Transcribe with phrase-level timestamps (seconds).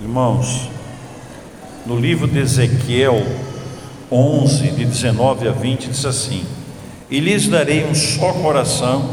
[0.00, 0.68] Irmãos,
[1.86, 3.24] no livro de Ezequiel
[4.10, 6.44] 11, de 19 a 20, diz assim:
[7.08, 9.08] E lhes darei um só coração,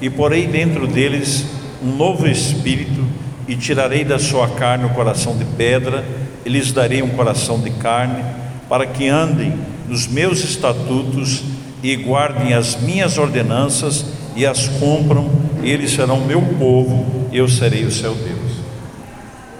[0.00, 1.46] e porei dentro deles
[1.82, 3.06] um novo espírito,
[3.46, 6.04] e tirarei da sua carne o coração de pedra,
[6.44, 8.24] e lhes darei um coração de carne,
[8.68, 9.54] para que andem
[9.88, 11.44] nos meus estatutos
[11.80, 14.04] e guardem as minhas ordenanças
[14.34, 15.30] e as cumpram,
[15.62, 18.44] e eles serão meu povo, e eu serei o seu Deus.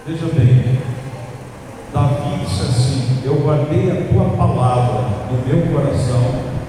[0.07, 0.77] Veja bem,
[1.91, 6.19] Davi disse assim: Eu guardei a tua palavra no meu coração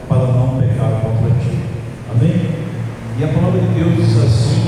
[0.06, 1.58] para não pecar contra ti.
[2.10, 2.50] Amém?
[3.18, 4.62] E a palavra de Deus diz assim: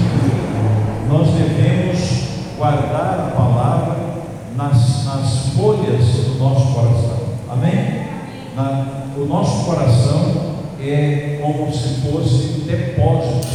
[1.07, 3.97] Nós devemos guardar a palavra
[4.57, 7.19] nas, nas folhas do nosso coração.
[7.51, 8.09] Amém?
[8.57, 8.87] Na,
[9.19, 13.47] o nosso coração é como se fosse depósito,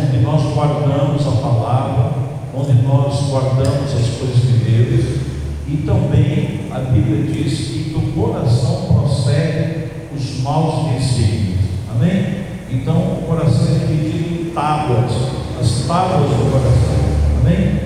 [0.00, 5.21] onde nós guardamos a palavra onde nós guardamos as coisas de Deus,
[5.68, 11.60] e também a Bíblia diz que do coração procedem os maus desígnios.
[11.90, 12.42] Amém?
[12.70, 15.12] Então o coração é dividido em tábuas,
[15.60, 17.40] as tábuas do coração.
[17.40, 17.80] Amém?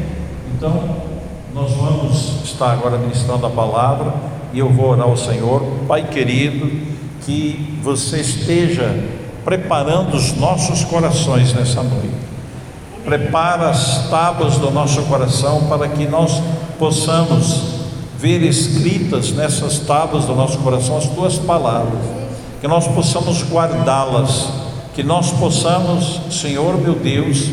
[0.54, 0.96] Então
[1.54, 4.14] nós vamos estar agora ministrando a palavra
[4.52, 6.70] e eu vou orar ao Senhor, Pai querido,
[7.22, 9.04] que você esteja
[9.44, 12.26] preparando os nossos corações nessa noite
[13.06, 16.42] prepara as tábuas do nosso coração para que nós
[16.78, 17.76] possamos
[18.18, 22.00] ver escritas nessas tábuas do nosso coração as tuas palavras,
[22.60, 24.48] que nós possamos guardá-las,
[24.94, 27.50] que nós possamos, Senhor meu Deus,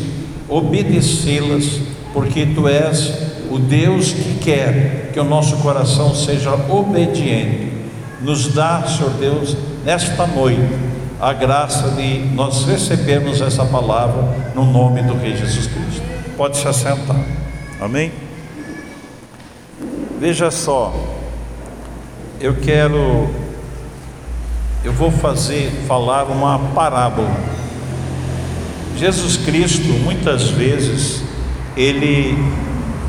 [0.48, 1.80] obedecê-las,
[2.12, 3.12] porque tu és
[3.50, 7.72] o Deus que quer que o nosso coração seja obediente.
[8.22, 15.02] Nos dá, Senhor Deus, nesta noite a graça de nós recebermos essa palavra no nome
[15.02, 16.02] do Rei Jesus Cristo.
[16.36, 17.16] Pode se assentar.
[17.80, 18.23] Amém?
[20.24, 20.90] Veja só,
[22.40, 23.28] eu quero,
[24.82, 27.30] eu vou fazer, falar uma parábola.
[28.96, 31.22] Jesus Cristo, muitas vezes,
[31.76, 32.38] ele,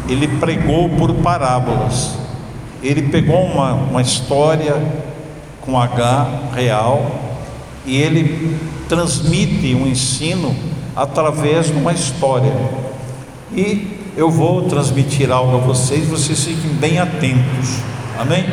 [0.10, 2.18] ele pregou por parábolas.
[2.84, 4.76] Ele pegou uma, uma história
[5.62, 7.16] com H real
[7.86, 10.54] e ele transmite um ensino
[10.94, 12.52] através de uma história.
[13.56, 17.80] E eu vou transmitir algo a vocês, vocês fiquem bem atentos.
[18.18, 18.46] Amém?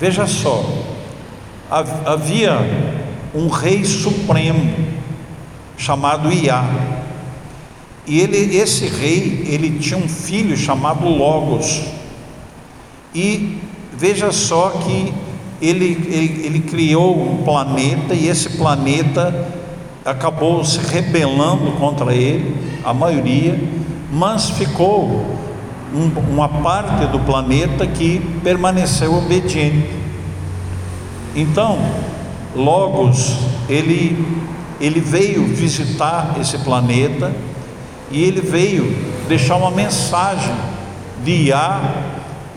[0.00, 0.64] Veja só,
[1.70, 2.58] havia
[3.34, 4.72] um rei supremo
[5.76, 6.64] chamado Iá.
[8.06, 11.82] E ele, esse rei, ele tinha um filho chamado Logos.
[13.14, 13.58] E
[13.92, 15.12] veja só que
[15.60, 19.48] ele, ele, ele criou um planeta e esse planeta
[20.04, 22.54] acabou se rebelando contra ele,
[22.84, 23.58] a maioria,
[24.14, 25.36] mas ficou
[25.92, 29.90] um, uma parte do planeta que permaneceu obediente.
[31.36, 31.78] Então,
[32.54, 33.36] Logos,
[33.68, 34.24] ele,
[34.80, 37.34] ele veio visitar esse planeta
[38.10, 38.96] e ele veio
[39.28, 40.54] deixar uma mensagem
[41.22, 41.80] de Iá,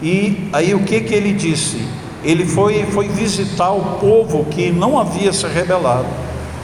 [0.01, 1.97] e aí o que que ele disse?
[2.23, 6.07] ele foi, foi visitar o povo que não havia se rebelado,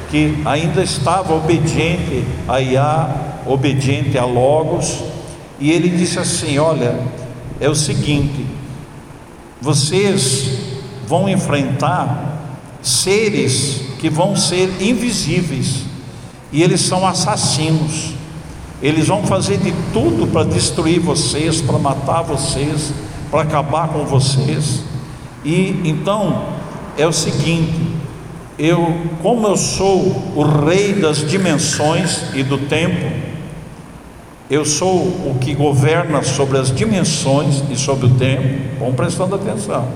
[0.09, 4.99] que ainda estava obediente a Iá, obediente a Logos,
[5.59, 6.99] e ele disse assim: Olha,
[7.59, 8.45] é o seguinte,
[9.61, 10.49] vocês
[11.07, 15.83] vão enfrentar seres que vão ser invisíveis,
[16.51, 18.13] e eles são assassinos,
[18.81, 22.91] eles vão fazer de tudo para destruir vocês, para matar vocês,
[23.31, 24.83] para acabar com vocês.
[25.45, 26.49] E então
[26.97, 27.73] é o seguinte,
[28.59, 33.32] eu, como eu sou o rei das dimensões e do tempo,
[34.53, 39.88] eu sou o que governa sobre as dimensões e sobre o tempo, vão prestando atenção.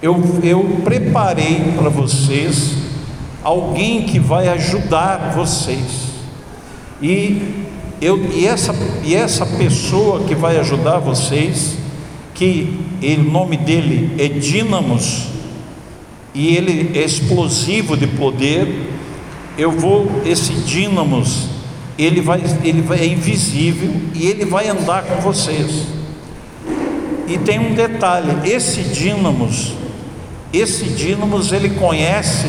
[0.00, 2.76] Eu, eu preparei para vocês
[3.42, 6.12] alguém que vai ajudar vocês.
[7.02, 7.64] E,
[8.00, 8.72] eu, e, essa,
[9.02, 11.76] e essa pessoa que vai ajudar vocês,
[12.34, 15.26] que o nome dele é Dínamos,
[16.32, 18.92] e ele é explosivo de poder.
[19.58, 21.55] Eu vou, esse Dínamos,
[21.98, 25.86] ele vai, ele vai, é invisível e ele vai andar com vocês.
[27.26, 29.74] E tem um detalhe: esse Dínamos,
[30.52, 32.48] esse Dínamos, ele conhece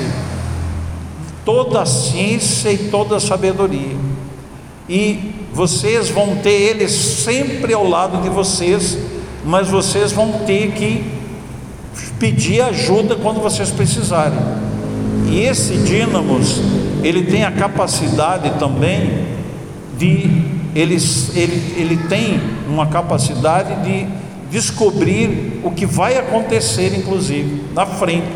[1.46, 3.96] toda a ciência e toda a sabedoria.
[4.90, 8.98] E vocês vão ter ele sempre ao lado de vocês
[9.48, 11.04] mas vocês vão ter que
[12.20, 14.38] pedir ajuda quando vocês precisarem.
[15.30, 16.62] E esse dínamos,
[17.02, 19.37] ele tem a capacidade também
[19.98, 20.30] de,
[20.76, 20.98] ele,
[21.36, 24.08] ele, ele tem uma capacidade de,
[24.50, 28.28] descobrir o que vai acontecer, inclusive, na frente,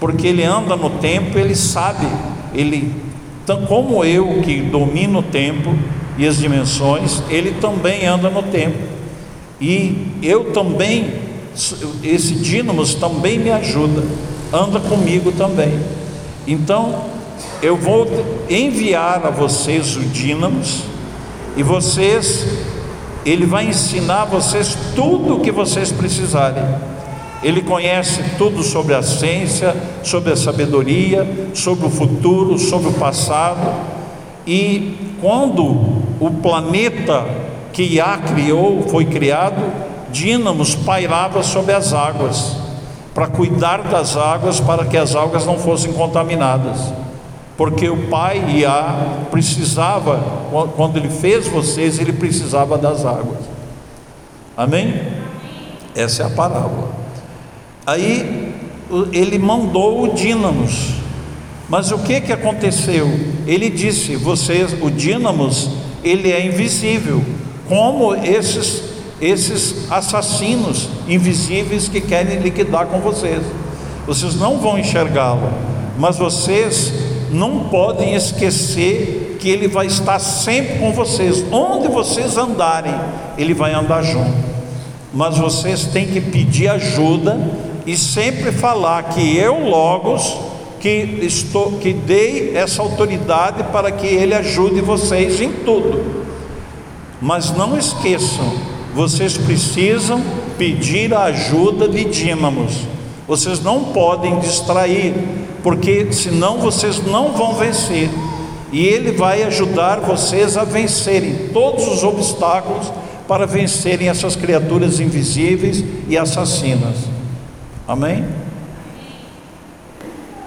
[0.00, 2.06] porque ele anda no tempo, ele sabe,
[2.54, 2.92] ele,
[3.68, 5.74] como eu que domino o tempo
[6.18, 8.78] e as dimensões, ele também anda no tempo,
[9.60, 11.12] e eu também,
[12.02, 14.02] esse dínamos também me ajuda,
[14.52, 15.78] anda comigo também.
[16.46, 17.15] Então,
[17.62, 18.06] eu vou
[18.48, 20.84] enviar a vocês o dínamos,
[21.56, 22.46] e vocês
[23.24, 26.62] ele vai ensinar vocês tudo o que vocês precisarem.
[27.42, 33.74] Ele conhece tudo sobre a ciência, sobre a sabedoria, sobre o futuro, sobre o passado.
[34.46, 35.64] E quando
[36.20, 37.26] o planeta
[37.72, 42.56] que Iá criou foi criado, Dínamos pairava sobre as águas,
[43.12, 47.05] para cuidar das águas, para que as águas não fossem contaminadas
[47.56, 50.20] porque o pai Iá precisava,
[50.76, 53.40] quando ele fez vocês, ele precisava das águas.
[54.56, 54.94] Amém?
[55.94, 56.90] Essa é a parábola.
[57.86, 58.54] Aí
[59.12, 60.94] ele mandou o dínamos.
[61.68, 63.08] Mas o que que aconteceu?
[63.46, 65.70] Ele disse: "Vocês, o dínamos,
[66.04, 67.24] ele é invisível,
[67.68, 73.42] como esses esses assassinos invisíveis que querem liquidar com vocês.
[74.06, 75.50] Vocês não vão enxergá-lo,
[75.98, 76.92] mas vocês
[77.30, 82.94] não podem esquecer que Ele vai estar sempre com vocês, onde vocês andarem,
[83.36, 84.46] Ele vai andar junto.
[85.12, 87.38] Mas vocês têm que pedir ajuda
[87.86, 90.36] e sempre falar que eu, Logos,
[90.80, 96.26] que estou, que dei essa autoridade para que Ele ajude vocês em tudo.
[97.20, 98.52] Mas não esqueçam,
[98.94, 100.22] vocês precisam
[100.58, 102.95] pedir a ajuda de Dínamos.
[103.26, 105.14] Vocês não podem distrair
[105.62, 108.08] porque senão vocês não vão vencer.
[108.72, 112.92] E Ele vai ajudar vocês a vencerem todos os obstáculos
[113.26, 116.96] para vencerem essas criaturas invisíveis e assassinas.
[117.86, 118.24] Amém?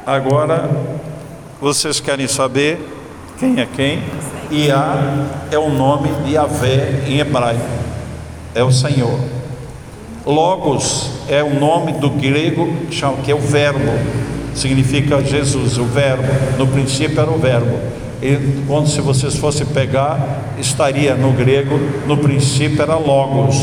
[0.05, 0.69] Agora,
[1.61, 2.79] vocês querem saber
[3.37, 4.03] quem é quem?
[4.51, 7.61] Iá é o nome de Yahvé em hebraico,
[8.55, 9.38] é o Senhor.
[10.29, 12.67] Logos é o nome do grego
[13.23, 14.29] que é o verbo
[14.59, 16.27] significa Jesus, o Verbo.
[16.57, 17.79] No princípio era o Verbo.
[18.21, 23.55] E quando se vocês fossem pegar, estaria no grego, no princípio era Logos,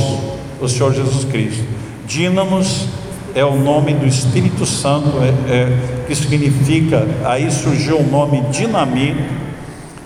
[0.61, 1.65] o Senhor Jesus Cristo.
[2.07, 2.87] Dínamos
[3.35, 9.23] é o nome do Espírito Santo, é, é, que significa, aí surgiu o nome dinamite,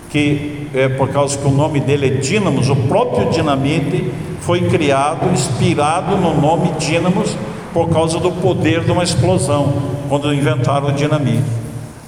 [0.09, 5.31] que é por causa que o nome dele é Dínamos, o próprio dinamite foi criado,
[5.31, 7.35] inspirado no nome Dínamos,
[7.73, 9.73] por causa do poder de uma explosão,
[10.09, 11.45] quando inventaram o dinamite.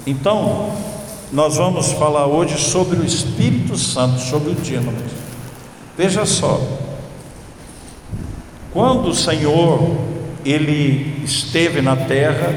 [0.06, 0.70] Então,
[1.32, 4.92] nós vamos falar hoje sobre o Espírito Santo, sobre o dínamo.
[5.96, 6.60] Veja só,
[8.72, 9.96] quando o Senhor
[10.44, 12.54] ele esteve na terra,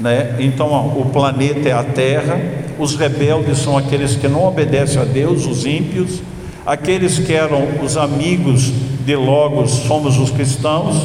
[0.00, 0.36] né?
[0.40, 0.68] Então
[0.98, 2.40] o planeta é a terra,
[2.78, 6.22] os rebeldes são aqueles que não obedecem a Deus, os ímpios,
[6.66, 8.72] aqueles que eram os amigos
[9.04, 10.96] de Logos somos os cristãos,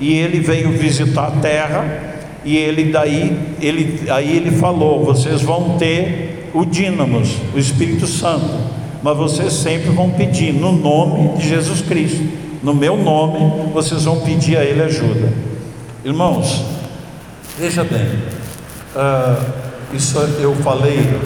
[0.00, 2.10] e ele veio visitar a terra
[2.44, 8.50] e ele daí ele aí ele falou: vocês vão ter o dínamos, o Espírito Santo,
[9.02, 12.22] mas vocês sempre vão pedir no nome de Jesus Cristo,
[12.62, 15.32] no meu nome, vocês vão pedir a Ele ajuda.
[16.04, 16.64] Irmãos,
[17.60, 18.06] veja bem,
[18.96, 19.44] uh,
[19.92, 21.20] isso eu falei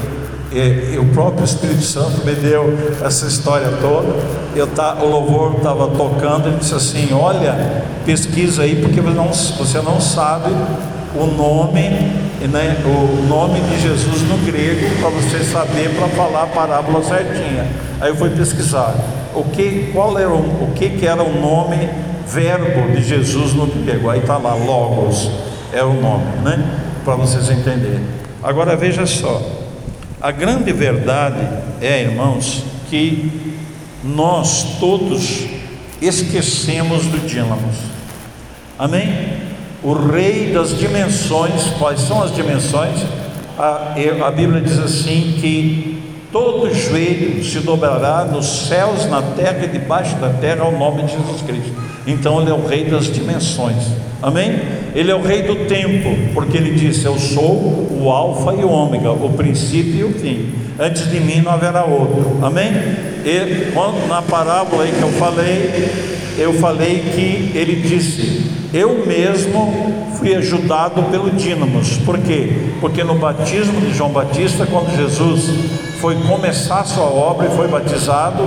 [0.51, 4.15] e, e, o próprio Espírito Santo me deu essa história toda.
[4.55, 9.81] Eu tá, o louvor estava tocando, ele disse assim: Olha, pesquisa aí, porque não, você
[9.81, 10.51] não sabe
[11.15, 11.83] o nome,
[12.53, 17.67] né, o nome de Jesus no grego, para você saber para falar a parábola certinha.
[18.01, 18.95] Aí eu fui pesquisar
[19.35, 21.89] o que, qual era o, o que, que era o nome
[22.27, 24.11] verbo de Jesus no grego.
[24.11, 25.31] Aí está lá, Logos,
[25.75, 26.81] é o nome, né?
[27.05, 28.01] Para vocês entenderem.
[28.43, 29.43] Agora veja só.
[30.21, 31.47] A grande verdade
[31.81, 33.61] é, irmãos, que
[34.03, 35.47] nós todos
[36.01, 37.77] esquecemos do dínamos.
[38.79, 39.43] Amém?
[39.83, 43.01] O rei das dimensões, quais são as dimensões?
[43.59, 43.95] A,
[44.27, 46.03] a Bíblia diz assim que
[46.33, 51.13] todo joelho se dobrará nos céus, na terra e debaixo da terra ao nome de
[51.13, 51.73] Jesus Cristo.
[52.07, 53.85] Então ele é o rei das dimensões.
[54.23, 54.59] Amém?
[54.95, 58.71] Ele é o rei do tempo, porque ele disse: Eu sou o Alfa e o
[58.71, 60.53] Ômega, o princípio e o fim.
[60.79, 62.39] Antes de mim não haverá outro.
[62.43, 62.73] Amém?
[63.25, 65.89] E quando, na parábola aí que eu falei,
[66.37, 71.99] eu falei que ele disse: Eu mesmo fui ajudado pelo dínamos.
[71.99, 72.51] Por quê?
[72.81, 75.51] Porque no batismo de João Batista, quando Jesus
[76.01, 78.43] foi começar a sua obra e foi batizado,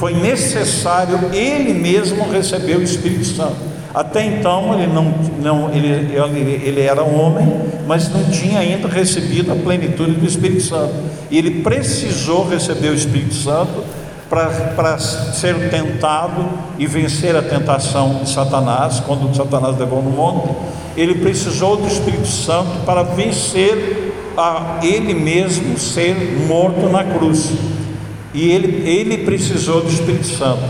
[0.00, 3.58] foi necessário ele mesmo receber o Espírito Santo
[3.94, 7.46] Até então ele não, não ele, ele, ele era homem,
[7.86, 10.94] mas não tinha ainda recebido a plenitude do Espírito Santo.
[11.30, 13.84] E ele precisou receber o Espírito Santo
[14.30, 20.54] para ser tentado e vencer a tentação de Satanás, quando Satanás levou no monte,
[20.96, 26.14] ele precisou do Espírito Santo para vencer a ele mesmo ser
[26.46, 27.50] morto na cruz.
[28.32, 30.62] E ele, ele precisou do Espírito Santo.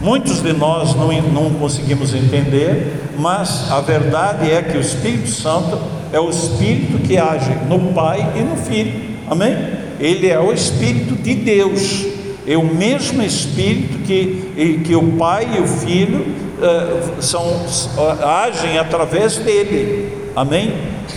[0.00, 5.78] Muitos de nós não, não conseguimos entender, mas a verdade é que o Espírito Santo
[6.10, 9.10] é o Espírito que age no Pai e no Filho.
[9.28, 9.54] Amém?
[10.00, 12.09] Ele é o Espírito de Deus.
[12.50, 16.26] É o mesmo Espírito que, que o Pai e o Filho
[16.58, 20.12] uh, são, uh, agem através dele.
[20.34, 20.74] Amém?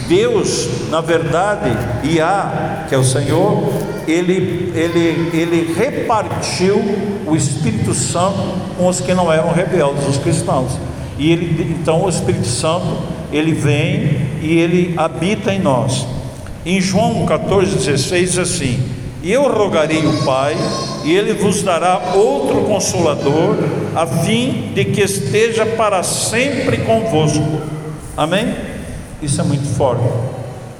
[0.07, 1.71] Deus, na verdade,
[2.03, 3.67] Iá, que é o Senhor,
[4.07, 6.79] ele, ele, ele repartiu
[7.25, 8.37] o Espírito Santo
[8.77, 10.73] com os que não eram rebeldes, os cristãos.
[11.17, 12.95] E ele, então o Espírito Santo,
[13.31, 16.05] ele vem e ele habita em nós.
[16.63, 18.79] Em João 14,16 diz assim:
[19.23, 20.55] E eu rogarei o Pai,
[21.03, 23.57] e ele vos dará outro consolador,
[23.95, 27.61] a fim de que esteja para sempre convosco.
[28.15, 28.55] Amém?
[29.21, 30.03] Isso é muito forte.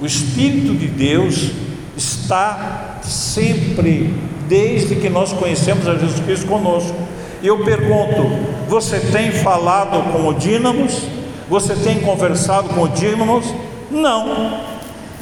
[0.00, 1.50] O Espírito de Deus
[1.96, 4.14] está sempre,
[4.48, 6.96] desde que nós conhecemos a Jesus Cristo conosco.
[7.42, 8.22] E eu pergunto:
[8.68, 11.02] você tem falado com o Dínamos?
[11.48, 13.46] Você tem conversado com o Dínamos?
[13.90, 14.60] Não.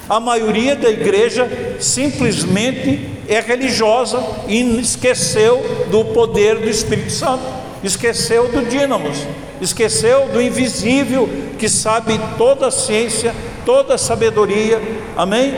[0.08, 1.48] A maioria da igreja
[1.80, 7.42] simplesmente é religiosa e esqueceu do poder do Espírito Santo,
[7.82, 9.26] esqueceu do Dínamos,
[9.60, 14.80] esqueceu do invisível que sabe toda a ciência, toda a sabedoria.
[15.16, 15.54] Amém?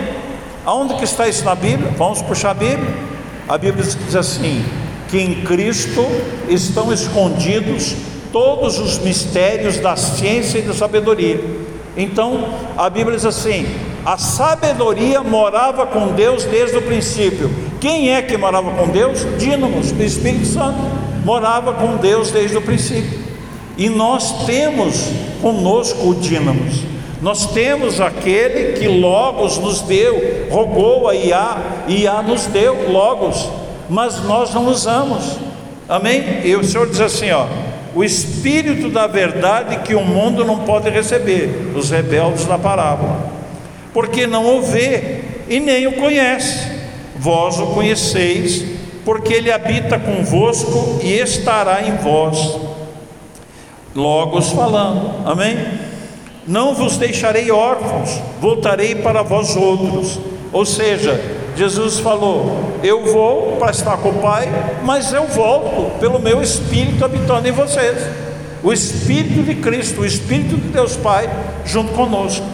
[0.65, 1.91] Aonde que está isso na Bíblia?
[1.97, 2.95] Vamos puxar a Bíblia.
[3.49, 4.65] A Bíblia diz assim:
[5.09, 6.05] que em Cristo
[6.49, 7.95] estão escondidos
[8.33, 11.41] todos os mistérios da ciência e da sabedoria.
[11.97, 13.67] Então, a Bíblia diz assim:
[14.05, 17.51] a sabedoria morava com Deus desde o princípio.
[17.81, 19.27] Quem é que morava com Deus?
[19.39, 20.79] Dínamos, o Espírito Santo
[21.25, 23.19] morava com Deus desde o princípio.
[23.79, 26.83] E nós temos conosco o dínamos.
[27.23, 31.57] Nós temos aquele que Logos nos deu, rogou a Iá,
[31.89, 33.49] Iá nos deu Logos,
[33.89, 35.39] mas nós não usamos.
[35.89, 36.43] Amém?
[36.45, 37.47] E o Senhor diz assim: ó,
[37.95, 43.34] o Espírito da verdade que o mundo não pode receber, os rebeldes da parábola,
[43.95, 46.75] porque não o vê e nem o conhece.
[47.17, 48.65] Vós o conheceis,
[49.05, 52.59] porque ele habita convosco e estará em vós.
[53.95, 55.57] Logos falando, amém?
[56.47, 60.19] Não vos deixarei órfãos, voltarei para vós outros.
[60.53, 61.21] Ou seja,
[61.57, 64.49] Jesus falou: Eu vou para estar com o Pai,
[64.83, 67.97] mas eu volto pelo meu Espírito habitando em vocês.
[68.63, 71.31] O Espírito de Cristo, o Espírito de Deus Pai,
[71.65, 72.45] junto conosco.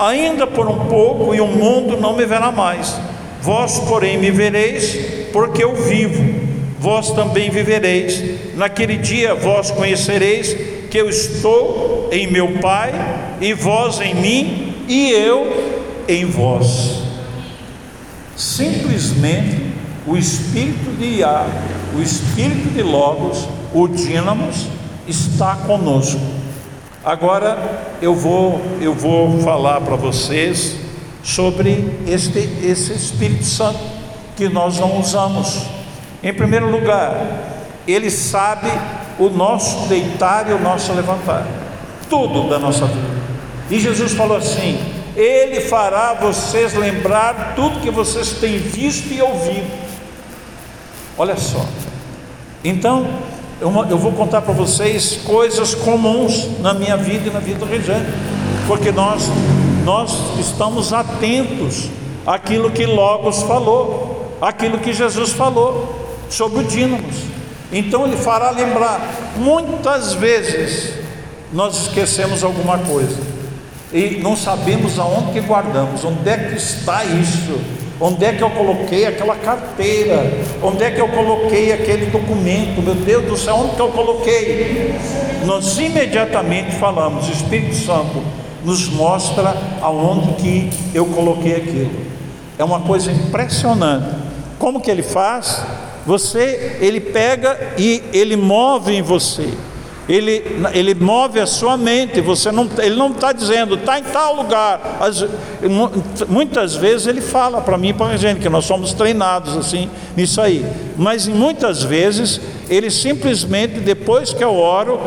[0.00, 2.98] Ainda por um pouco e o mundo não me verá mais.
[3.42, 6.40] Vós, porém, me vereis, porque eu vivo.
[6.78, 8.54] Vós também vivereis.
[8.54, 10.56] Naquele dia vós conhecereis
[10.90, 12.92] que eu estou em meu Pai,
[13.42, 17.02] e vós em mim, e eu em vós.
[18.34, 19.66] Simplesmente
[20.06, 21.46] o Espírito de Iá,
[21.94, 24.66] o Espírito de Logos, o Dínamos,
[25.06, 26.39] está conosco.
[27.04, 30.76] Agora eu vou, eu vou falar para vocês
[31.22, 33.78] sobre este, esse Espírito Santo
[34.36, 35.62] que nós não usamos.
[36.22, 37.16] Em primeiro lugar,
[37.88, 38.68] ele sabe
[39.18, 41.46] o nosso deitar e o nosso levantar,
[42.10, 43.20] tudo da nossa vida.
[43.70, 44.78] E Jesus falou assim:
[45.16, 49.70] Ele fará vocês lembrar tudo que vocês têm visto e ouvido.
[51.16, 51.64] Olha só.
[52.62, 53.08] Então,
[53.60, 58.06] eu vou contar para vocês coisas comuns na minha vida e na vida do Regiane,
[58.66, 59.24] porque nós,
[59.84, 61.90] nós estamos atentos
[62.26, 65.94] àquilo que Logos falou, aquilo que Jesus falou
[66.30, 67.16] sobre o dínamos.
[67.70, 69.00] Então ele fará lembrar.
[69.36, 70.94] Muitas vezes
[71.52, 73.18] nós esquecemos alguma coisa
[73.92, 77.60] e não sabemos aonde que guardamos, onde é que está isso,
[78.00, 82.94] onde é que eu coloquei aquela carteira, onde é que eu coloquei aquele documento, meu
[82.94, 84.94] Deus do céu, onde que eu coloquei?
[85.44, 88.22] Nós imediatamente falamos, o Espírito Santo
[88.64, 91.90] nos mostra aonde que eu coloquei aquilo.
[92.58, 94.14] É uma coisa impressionante.
[94.58, 95.64] Como que ele faz?
[96.06, 99.48] Você, ele pega e ele move em você.
[100.10, 104.34] Ele, ele move a sua mente, você não, ele não está dizendo, está em tal
[104.34, 104.98] lugar.
[104.98, 105.24] As,
[106.28, 109.88] muitas vezes ele fala para mim e para a gente, que nós somos treinados assim
[110.16, 110.66] nisso aí.
[110.96, 114.98] Mas muitas vezes ele simplesmente, depois que eu oro,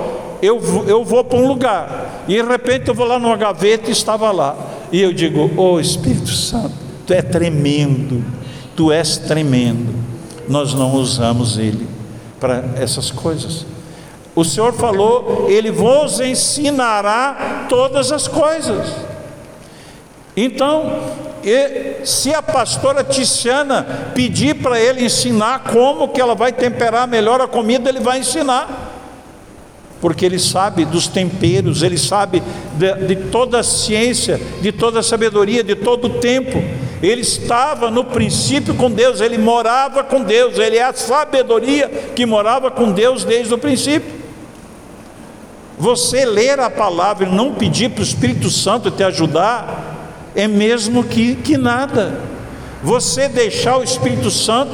[0.41, 3.91] eu, eu vou para um lugar, e de repente eu vou lá numa gaveta e
[3.91, 4.55] estava lá,
[4.89, 8.23] e eu digo: Ô oh, Espírito Santo, tu é tremendo,
[8.73, 9.93] tu és tremendo.
[10.47, 11.87] Nós não usamos ele
[12.39, 13.65] para essas coisas.
[14.35, 18.95] O Senhor falou: Ele vos ensinará todas as coisas.
[20.35, 21.01] Então,
[22.03, 27.47] se a pastora Tiziana pedir para ele ensinar como que ela vai temperar melhor a
[27.47, 28.91] comida, ele vai ensinar.
[30.01, 32.43] Porque ele sabe dos temperos, ele sabe
[32.75, 36.61] de, de toda a ciência, de toda a sabedoria, de todo o tempo.
[37.01, 42.25] Ele estava no princípio com Deus, ele morava com Deus, ele é a sabedoria que
[42.25, 44.22] morava com Deus desde o princípio.
[45.77, 51.03] Você ler a palavra e não pedir para o Espírito Santo te ajudar, é mesmo
[51.03, 52.19] que, que nada.
[52.83, 54.71] Você deixar o Espírito Santo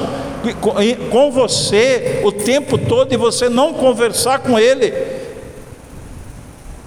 [1.12, 4.94] com você o tempo todo e você não conversar com Ele.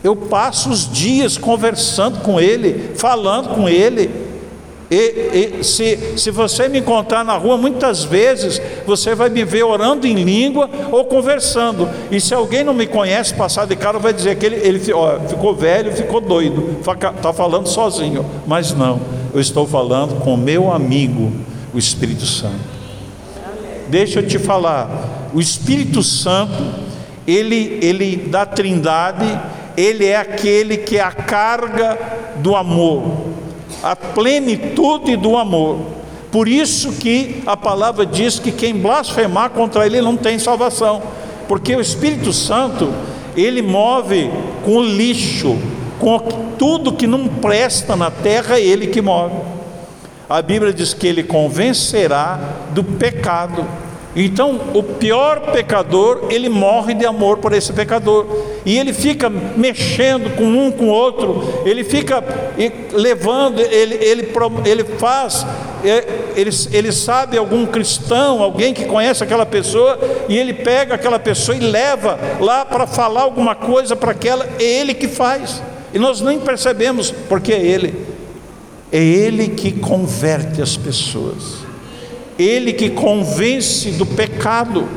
[0.03, 4.22] Eu passo os dias conversando com Ele, falando com Ele.
[4.93, 9.63] E, e, se, se você me encontrar na rua, muitas vezes você vai me ver
[9.63, 11.89] orando em língua ou conversando.
[12.11, 15.19] E se alguém não me conhece, passar de cara, vai dizer que ele, ele ó,
[15.21, 18.27] ficou velho, ficou doido, está falando sozinho.
[18.47, 19.01] Mas não,
[19.33, 21.33] eu estou falando com meu amigo,
[21.73, 22.61] o Espírito Santo.
[23.89, 26.63] Deixa eu te falar, o Espírito Santo,
[27.27, 29.41] ele, ele da Trindade,
[29.75, 31.99] ele é aquele que é a carga
[32.43, 33.32] do amor
[33.83, 35.79] a plenitude do amor.
[36.31, 41.03] Por isso que a palavra diz que quem blasfemar contra ele não tem salvação,
[41.47, 42.93] porque o Espírito Santo,
[43.37, 44.31] ele move
[44.65, 45.59] com lixo,
[45.99, 46.19] com
[46.59, 49.35] tudo que não presta na terra, é ele que move.
[50.29, 53.67] A Bíblia diz que ele convencerá do pecado.
[54.15, 58.27] Então, o pior pecador, ele morre de amor por esse pecador,
[58.65, 62.23] e ele fica mexendo com um com outro, ele fica
[62.93, 64.29] levando, ele, ele,
[64.67, 65.47] ele faz,
[65.83, 66.05] é,
[66.37, 69.99] ele, ele sabe algum cristão, alguém que conhece aquela pessoa,
[70.29, 74.63] e ele pega aquela pessoa e leva lá para falar alguma coisa para aquela, é
[74.63, 75.63] ele que faz,
[75.95, 77.95] e nós nem percebemos, porque é ele,
[78.93, 81.62] é ele que converte as pessoas.
[82.43, 84.89] Ele que convence do pecado.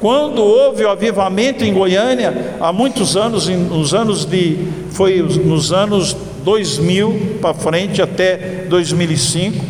[0.00, 4.56] Quando houve o avivamento em Goiânia, há muitos anos, nos anos de,
[4.90, 9.64] foi nos anos 2000 para frente até 2005,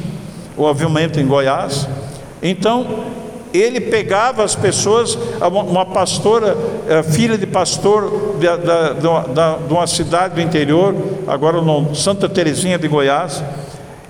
[0.56, 1.88] o avivamento em Goiás.
[2.42, 3.04] Então,
[3.52, 6.56] ele pegava as pessoas, uma pastora,
[6.88, 8.46] é, filha de pastor de,
[9.66, 10.94] de uma cidade do interior,
[11.26, 11.58] agora
[11.94, 13.42] Santa Terezinha de Goiás,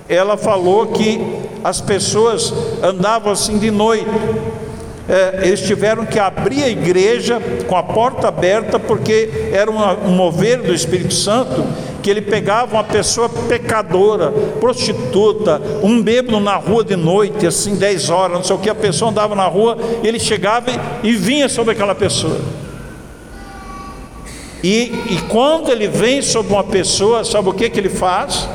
[0.09, 1.21] ela falou que
[1.63, 4.09] as pessoas andavam assim de noite.
[5.07, 10.61] É, eles tiveram que abrir a igreja com a porta aberta, porque era um mover
[10.61, 11.63] do Espírito Santo,
[12.01, 18.09] que ele pegava uma pessoa pecadora, prostituta, um bêbado na rua de noite, assim, 10
[18.09, 21.49] horas, não sei o que, a pessoa andava na rua, ele chegava e, e vinha
[21.49, 22.39] sobre aquela pessoa.
[24.63, 28.47] E, e quando ele vem sobre uma pessoa, sabe o que, que ele faz?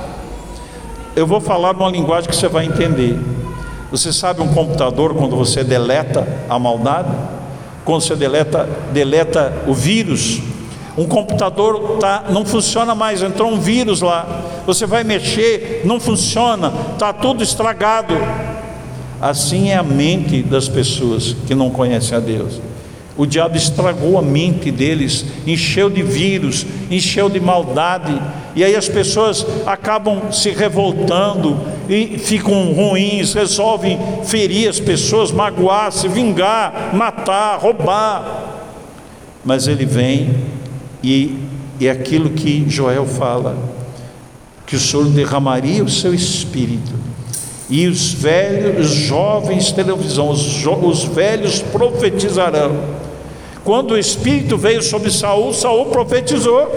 [1.16, 3.16] Eu vou falar numa linguagem que você vai entender.
[3.90, 7.08] Você sabe um computador quando você deleta a maldade?
[7.84, 10.40] Quando você deleta, deleta o vírus?
[10.98, 14.42] Um computador tá, não funciona mais, entrou um vírus lá.
[14.66, 18.14] Você vai mexer, não funciona, está tudo estragado.
[19.20, 22.60] Assim é a mente das pessoas que não conhecem a Deus.
[23.16, 28.20] O diabo estragou a mente deles, encheu de vírus, encheu de maldade,
[28.56, 35.92] e aí as pessoas acabam se revoltando e ficam ruins, resolvem ferir as pessoas, magoar,
[35.92, 38.62] se vingar, matar, roubar.
[39.44, 40.34] Mas ele vem
[41.02, 41.38] e
[41.80, 43.56] é aquilo que Joel fala,
[44.66, 46.92] que o Senhor derramaria o seu espírito.
[47.70, 53.03] E os velhos, os jovens terão visão, os, os velhos profetizarão
[53.64, 56.70] quando o Espírito veio sobre Saul, Saul profetizou.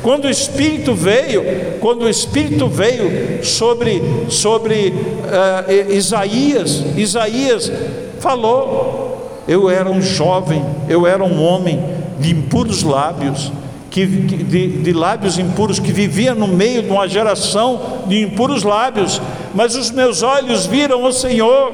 [0.00, 1.42] Quando o Espírito veio,
[1.80, 7.70] quando o Espírito veio sobre, sobre uh, Isaías, Isaías
[8.20, 11.82] falou: Eu era um jovem, eu era um homem
[12.20, 13.50] de impuros lábios,
[13.90, 19.20] que, de, de lábios impuros, que vivia no meio de uma geração de impuros lábios,
[19.52, 21.72] mas os meus olhos viram o Senhor.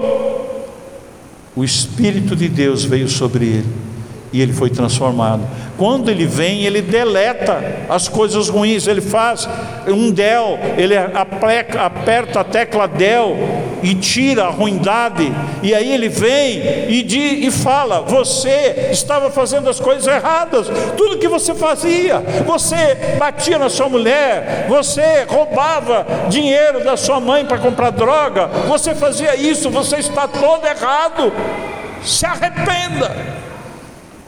[1.54, 3.93] O Espírito de Deus veio sobre ele
[4.34, 5.42] e ele foi transformado.
[5.78, 9.48] Quando ele vem, ele deleta as coisas ruins, ele faz
[9.86, 13.36] um del, ele aperta a tecla del
[13.80, 19.70] e tira a ruindade, e aí ele vem e, diz, e fala: Você estava fazendo
[19.70, 20.66] as coisas erradas,
[20.96, 27.44] tudo que você fazia, você batia na sua mulher, você roubava dinheiro da sua mãe
[27.44, 31.32] para comprar droga, você fazia isso, você está todo errado,
[32.02, 33.43] se arrependa.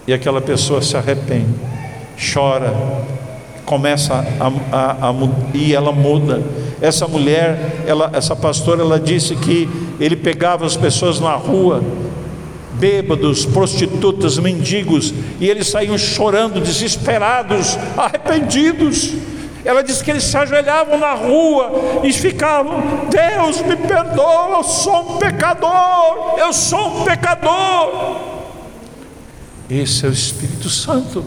[0.07, 1.53] E aquela pessoa se arrepende,
[2.33, 2.73] chora,
[3.65, 5.15] começa a, a, a,
[5.53, 6.43] e ela muda.
[6.81, 11.83] Essa mulher, ela, essa pastora, ela disse que ele pegava as pessoas na rua,
[12.75, 19.13] bêbados, prostitutas, mendigos, e eles saíam chorando, desesperados, arrependidos.
[19.65, 25.15] Ela disse que eles se ajoelhavam na rua e ficavam: Deus me perdoa, eu sou
[25.15, 28.26] um pecador, eu sou um pecador.
[29.71, 31.25] Esse é o Espírito Santo.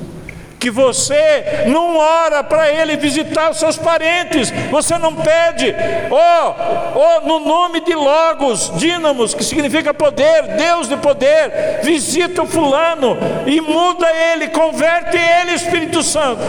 [0.58, 5.74] Que você não ora para ele visitar os seus parentes, você não pede,
[6.12, 12.46] oh, oh, no nome de Logos, Dínamos, que significa poder, Deus de poder, visita o
[12.46, 16.42] fulano e muda ele, converte ele, Espírito Santo.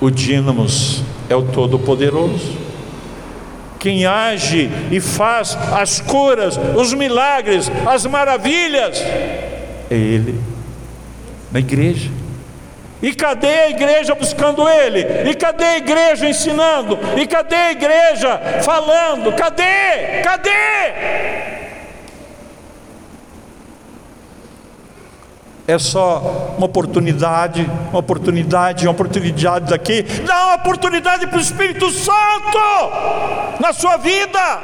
[0.00, 2.56] O Dínamos é o Todo-Poderoso
[3.86, 9.00] quem age e faz as curas, os milagres, as maravilhas,
[9.88, 10.40] é Ele,
[11.52, 12.10] na igreja.
[13.00, 15.30] E cadê a igreja buscando Ele?
[15.30, 16.98] E cadê a igreja ensinando?
[17.16, 19.32] E cadê a igreja falando?
[19.36, 20.20] Cadê?
[20.24, 21.65] Cadê?
[25.68, 30.02] É só uma oportunidade, uma oportunidade, uma oportunidade daqui.
[30.02, 32.58] Dá uma oportunidade para o Espírito Santo
[33.58, 34.60] na sua vida.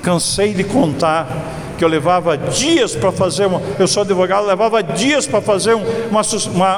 [0.00, 1.26] Cansei de contar
[1.76, 3.62] que eu levava dias para fazer uma.
[3.78, 6.22] Eu sou advogado, levava dias para fazer uma,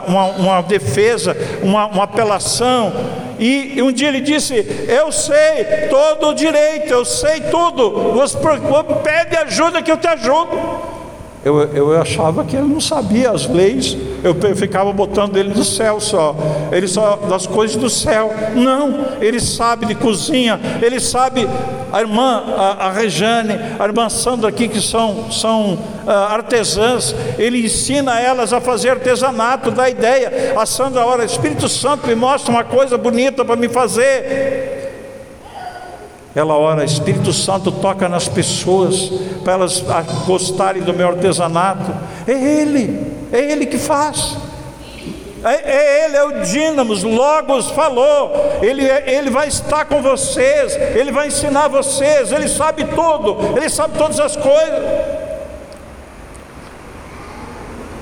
[0.06, 2.92] uma, uma, defesa, uma, uma, apelação.
[3.38, 4.54] E um dia ele disse:
[4.88, 8.12] Eu sei todo o direito, eu sei tudo.
[8.14, 8.36] Você
[9.02, 10.97] pede ajuda que eu te ajudo.
[11.44, 16.00] Eu, eu achava que ele não sabia as leis, eu ficava botando ele no céu
[16.00, 16.34] só,
[16.72, 18.32] ele só das coisas do céu.
[18.54, 21.48] Não, ele sabe de cozinha, ele sabe,
[21.92, 27.64] a irmã, a, a Rejane, a irmã Sandra aqui, que são, são uh, artesãs, ele
[27.64, 30.54] ensina elas a fazer artesanato, dá ideia.
[30.56, 34.77] A Sandra, ora, Espírito Santo me mostra uma coisa bonita para me fazer
[36.38, 39.10] ela ora, Espírito Santo toca nas pessoas
[39.42, 39.84] para elas
[40.24, 41.92] gostarem do meu artesanato.
[42.28, 44.36] É Ele, é Ele que faz.
[45.42, 50.76] É, é Ele, é o Dínamos, Logos falou, ele, é, ele vai estar com vocês,
[50.94, 54.82] Ele vai ensinar vocês, Ele sabe tudo, Ele sabe todas as coisas.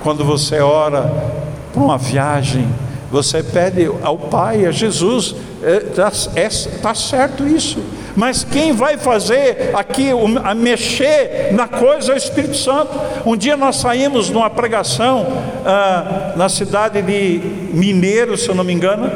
[0.02, 1.10] Quando você ora
[1.72, 2.68] para uma viagem,
[3.10, 6.48] você pede ao Pai, a Jesus, está é, é,
[6.82, 7.80] tá certo isso
[8.16, 10.08] mas quem vai fazer aqui
[10.42, 12.98] a mexer na coisa é o Espírito Santo.
[13.24, 15.26] Um dia nós saímos numa pregação
[15.64, 17.40] ah, na cidade de
[17.72, 19.10] Mineiro, se eu não me engano,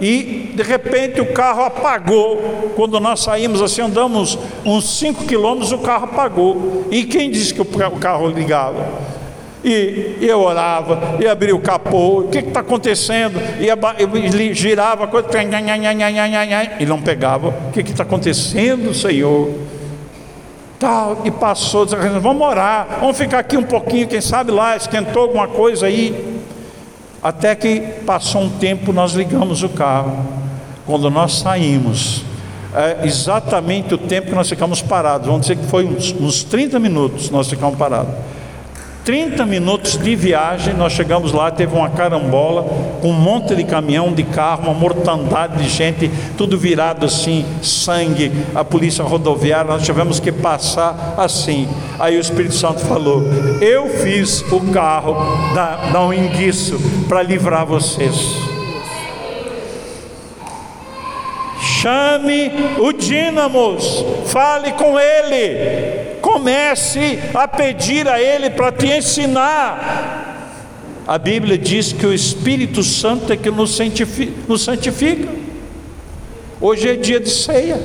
[0.00, 2.72] e de repente o carro apagou.
[2.74, 6.86] Quando nós saímos assim, andamos uns 5 quilômetros, o carro apagou.
[6.90, 7.66] E quem disse que o
[8.00, 9.15] carro ligava?
[9.64, 13.40] E, eu orava, e abria o capô, o que está acontecendo?
[13.58, 13.66] E
[14.22, 15.28] ele girava a coisa,
[16.78, 17.48] e não pegava.
[17.48, 19.50] O que está acontecendo, Senhor?
[20.78, 21.86] Tal, e passou,
[22.20, 26.36] vamos orar, vamos ficar aqui um pouquinho, quem sabe lá, esquentou alguma coisa aí.
[27.22, 30.24] Até que passou um tempo, nós ligamos o carro.
[30.84, 32.22] Quando nós saímos,
[32.74, 36.78] é exatamente o tempo que nós ficamos parados, vamos dizer que foi uns, uns 30
[36.78, 38.14] minutos nós ficamos parados.
[39.06, 42.64] 30 minutos de viagem, nós chegamos lá, teve uma carambola,
[43.00, 48.32] com um monte de caminhão, de carro, uma mortandade de gente, tudo virado assim, sangue,
[48.52, 51.68] a polícia rodoviária, nós tivemos que passar assim.
[52.00, 53.22] Aí o Espírito Santo falou:
[53.60, 55.14] Eu fiz o carro
[55.54, 56.76] dar, dar um enguiço
[57.08, 58.16] para livrar vocês.
[61.60, 70.52] Chame o dínamos, fale com ele comece a pedir a Ele para te ensinar.
[71.06, 75.28] A Bíblia diz que o Espírito Santo é que nos santifica.
[76.60, 77.80] Hoje é dia de ceia.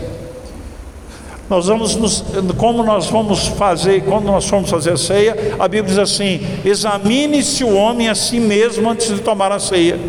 [1.50, 2.24] Nós vamos nos,
[2.58, 7.64] como nós vamos fazer, quando nós formos fazer a ceia, a Bíblia diz assim: examine-se
[7.64, 10.00] o homem a si mesmo antes de tomar a ceia.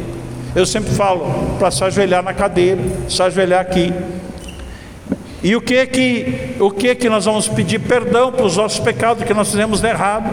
[0.55, 1.27] Eu sempre falo
[1.59, 3.93] para se ajoelhar na cadeira, se ajoelhar aqui.
[5.43, 9.35] E o que que, o que que nós vamos pedir perdão pelos nossos pecados que
[9.35, 10.31] nós fizemos de errado?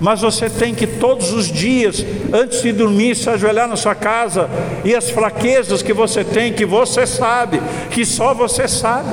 [0.00, 4.48] mas você tem que todos os dias, antes de dormir, se ajoelhar na sua casa
[4.82, 9.10] e as fraquezas que você tem, que você sabe, que só você sabe.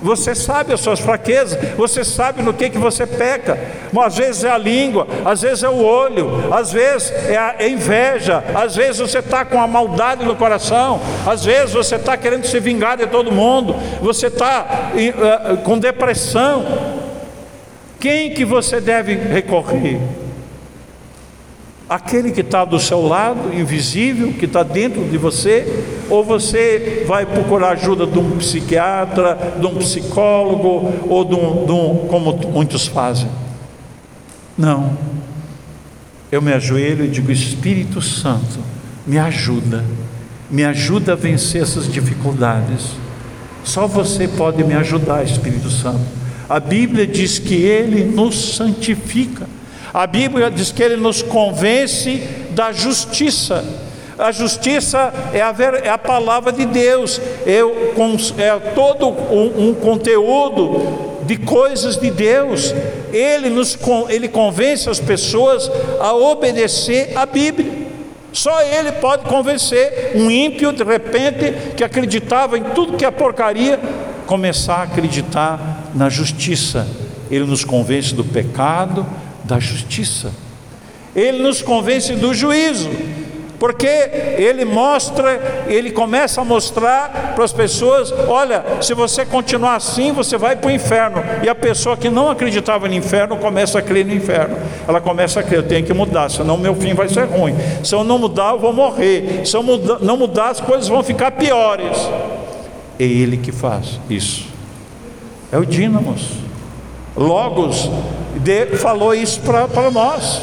[0.00, 3.58] Você sabe as suas fraquezas, você sabe no que, que você peca.
[3.98, 8.44] Às vezes é a língua, às vezes é o olho, às vezes é a inveja,
[8.54, 12.60] às vezes você está com a maldade no coração, às vezes você está querendo se
[12.60, 16.64] vingar de todo mundo, você está uh, com depressão.
[17.98, 20.27] Quem que você deve recorrer?
[21.88, 25.66] Aquele que está do seu lado, invisível, que está dentro de você,
[26.10, 31.72] ou você vai procurar ajuda de um psiquiatra, de um psicólogo, ou de um, de
[31.72, 33.28] um como muitos fazem?
[34.56, 34.98] Não.
[36.30, 38.58] Eu me ajoelho e digo: Espírito Santo,
[39.06, 39.82] me ajuda,
[40.50, 42.96] me ajuda a vencer essas dificuldades.
[43.64, 46.00] Só você pode me ajudar, Espírito Santo.
[46.48, 49.46] A Bíblia diz que Ele nos santifica.
[49.92, 53.64] A Bíblia diz que ele nos convence da justiça.
[54.18, 61.08] A justiça é a, ver, é a palavra de Deus, é, todo um, um conteúdo
[61.24, 62.74] de coisas de Deus.
[63.12, 65.70] Ele, nos, ele convence as pessoas
[66.00, 67.88] a obedecer a Bíblia.
[68.32, 73.78] Só ele pode convencer um ímpio, de repente, que acreditava em tudo que é porcaria,
[74.26, 76.86] começar a acreditar na justiça.
[77.30, 79.06] Ele nos convence do pecado,
[79.48, 80.30] da justiça.
[81.16, 82.90] Ele nos convence do juízo,
[83.58, 83.88] porque
[84.36, 90.36] ele mostra, ele começa a mostrar para as pessoas: olha, se você continuar assim, você
[90.36, 91.24] vai para o inferno.
[91.42, 94.56] E a pessoa que não acreditava no inferno começa a crer no inferno.
[94.86, 97.56] Ela começa a crer: eu tenho que mudar, senão meu fim vai ser ruim.
[97.82, 99.46] Se eu não mudar, eu vou morrer.
[99.46, 99.62] Se eu
[100.02, 101.96] não mudar, as coisas vão ficar piores.
[103.00, 104.46] É ele que faz isso.
[105.50, 106.47] É o dínamos.
[107.18, 107.90] Logos
[108.36, 110.40] de, falou isso para nós.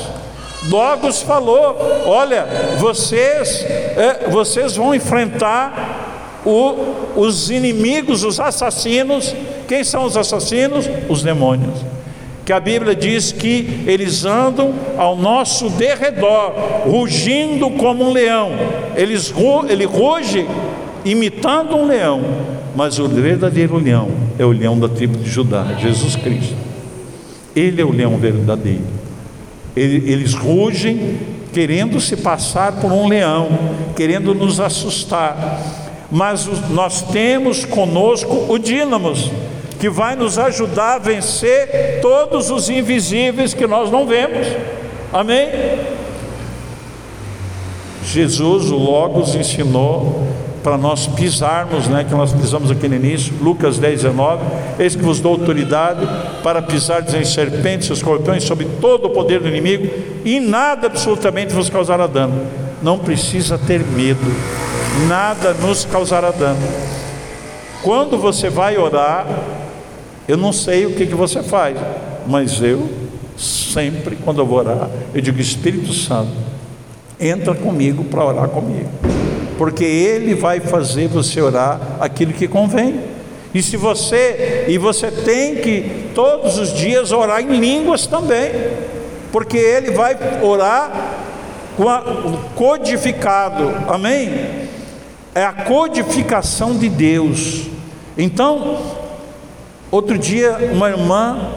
[0.67, 2.45] Logos falou: olha,
[2.79, 6.75] vocês, é, vocês vão enfrentar o,
[7.15, 9.33] os inimigos, os assassinos.
[9.67, 10.89] Quem são os assassinos?
[11.09, 11.79] Os demônios.
[12.45, 16.53] Que a Bíblia diz que eles andam ao nosso derredor,
[16.85, 18.51] rugindo como um leão.
[18.95, 19.33] Eles,
[19.67, 20.47] ele ruge
[21.03, 22.21] imitando um leão,
[22.75, 26.64] mas o verdadeiro leão é o leão da tribo de Judá, Jesus Cristo.
[27.55, 28.83] Ele é o leão verdadeiro.
[29.75, 31.17] Eles rugem
[31.53, 33.47] querendo se passar por um leão,
[33.95, 35.61] querendo nos assustar.
[36.11, 39.31] Mas nós temos conosco o dínamos,
[39.79, 44.47] que vai nos ajudar a vencer todos os invisíveis que nós não vemos.
[45.11, 45.47] Amém?
[48.03, 50.27] Jesus, o Logos, ensinou
[50.65, 54.43] para nós pisarmos, né, que nós pisamos aqui no início, Lucas 10, 19,
[54.79, 55.99] eis que vos dou autoridade
[56.41, 59.87] para pisar em serpentes, escorpiões, sobre todo o poder do inimigo,
[60.25, 62.47] e nada absolutamente vos causará dano.
[62.81, 64.25] Não precisa ter medo,
[65.07, 66.67] nada nos causará dano.
[67.83, 69.27] Quando você vai orar,
[70.27, 71.77] eu não sei o que, que você faz,
[72.25, 72.89] mas eu
[73.37, 76.31] sempre, quando eu vou orar, eu digo: Espírito Santo,
[77.19, 79.14] entra comigo para orar comigo
[79.57, 82.99] porque Ele vai fazer você orar aquilo que convém.
[83.53, 88.51] E se você e você tem que todos os dias orar em línguas também,
[89.31, 90.91] porque Ele vai orar
[92.55, 94.67] codificado, amém?
[95.33, 97.67] É a codificação de Deus.
[98.17, 98.79] Então,
[99.91, 101.49] outro dia uma irmã,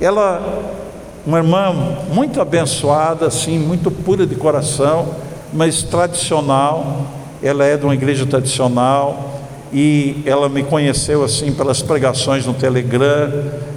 [0.00, 0.80] ela
[1.24, 1.72] uma irmã
[2.12, 5.14] muito abençoada, assim, muito pura de coração,
[5.52, 7.06] mas tradicional,
[7.42, 9.40] ela é de uma igreja tradicional
[9.72, 13.30] e ela me conheceu assim pelas pregações no Telegram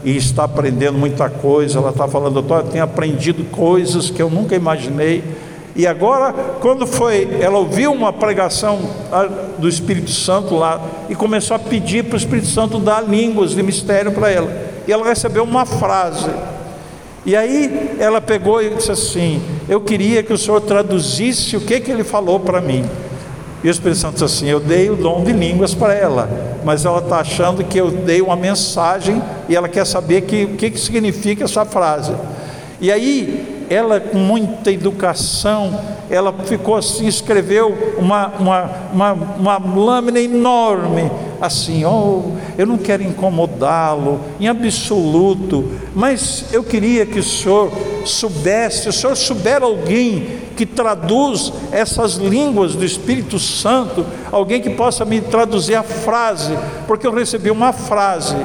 [0.04, 1.80] e está aprendendo muita coisa.
[1.80, 5.24] Ela está falando, doutor, eu tenho aprendido coisas que eu nunca imaginei.
[5.76, 8.80] E agora, quando foi, ela ouviu uma pregação
[9.12, 13.52] ah, do Espírito Santo lá e começou a pedir para o Espírito Santo dar línguas
[13.52, 14.52] de mistério para ela.
[14.88, 16.30] E ela recebeu uma frase.
[17.26, 21.80] E aí ela pegou e disse assim: Eu queria que o senhor traduzisse o que,
[21.80, 22.86] que ele falou para mim.
[23.66, 26.30] E o Espírito Santo disse assim: Eu dei o dom de línguas para ela,
[26.64, 30.70] mas ela está achando que eu dei uma mensagem e ela quer saber o que,
[30.70, 32.14] que significa essa frase.
[32.80, 40.20] E aí, ela com muita educação, ela ficou assim, escreveu uma, uma, uma, uma lâmina
[40.20, 47.72] enorme, assim, oh, eu não quero incomodá-lo, em absoluto, mas eu queria que o senhor
[48.06, 54.70] soubesse, se o senhor souber alguém que traduz essas línguas do Espírito Santo, alguém que
[54.70, 58.36] possa me traduzir a frase, porque eu recebi uma frase.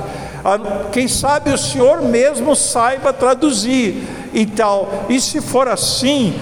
[0.45, 0.59] Ah,
[0.91, 4.03] quem sabe o Senhor mesmo saiba traduzir.
[4.33, 5.07] E tal.
[5.09, 6.35] E se for assim,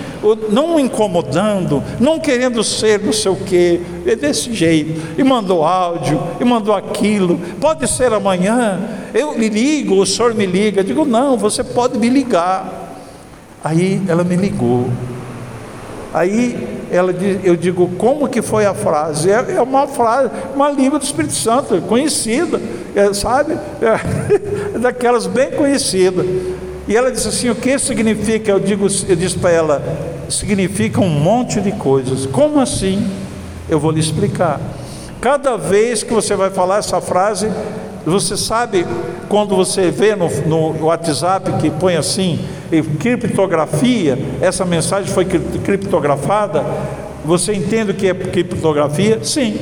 [0.51, 5.01] não incomodando, não querendo ser não sei o que, é desse jeito.
[5.19, 7.41] E mandou áudio, e mandou aquilo.
[7.61, 8.79] Pode ser amanhã,
[9.15, 10.81] eu lhe ligo, o senhor me liga.
[10.81, 12.97] Eu digo, não, você pode me ligar.
[13.63, 14.89] Aí ela me ligou.
[16.13, 17.13] Aí ela,
[17.45, 19.31] eu digo, como que foi a frase?
[19.31, 22.61] É, é uma frase, uma língua do Espírito Santo, conhecida,
[22.95, 23.59] é, sabe?
[23.83, 26.25] É, daquelas bem conhecidas.
[26.89, 28.51] E ela disse assim: o que significa?
[28.51, 29.83] Eu, digo, eu disse para ela:
[30.31, 32.25] significa um monte de coisas.
[32.25, 33.07] Como assim?
[33.69, 34.59] Eu vou lhe explicar.
[35.21, 37.51] Cada vez que você vai falar essa frase,
[38.07, 38.87] você sabe
[39.29, 42.39] quando você vê no, no WhatsApp que põe assim,
[42.99, 46.65] criptografia, essa mensagem foi criptografada,
[47.25, 49.23] você entende o que é criptografia?
[49.23, 49.59] Sim.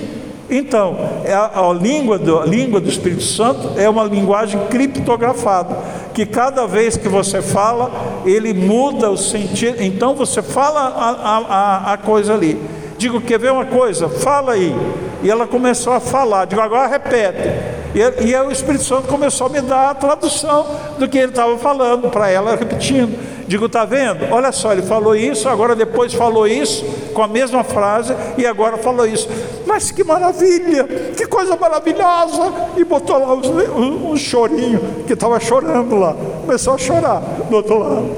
[0.48, 5.76] Então, é a, língua do, a língua do Espírito Santo é uma linguagem criptografada,
[6.14, 7.90] que cada vez que você fala,
[8.24, 9.82] ele muda o sentido.
[9.82, 12.60] Então, você fala a, a, a coisa ali.
[12.96, 14.08] Digo, quer ver uma coisa?
[14.08, 14.74] Fala aí.
[15.22, 16.46] E ela começou a falar.
[16.46, 17.75] Digo, agora repete.
[17.94, 20.66] E, e o Espírito Santo começou a me dar a tradução
[20.98, 23.36] do que ele estava falando para ela, repetindo.
[23.48, 24.26] Digo, tá vendo?
[24.32, 28.76] Olha só, ele falou isso, agora depois falou isso, com a mesma frase, e agora
[28.76, 29.28] falou isso.
[29.64, 30.84] Mas que maravilha,
[31.16, 32.52] que coisa maravilhosa!
[32.76, 37.78] E botou lá um, um chorinho, que estava chorando lá, começou a chorar do outro
[37.78, 38.16] lado,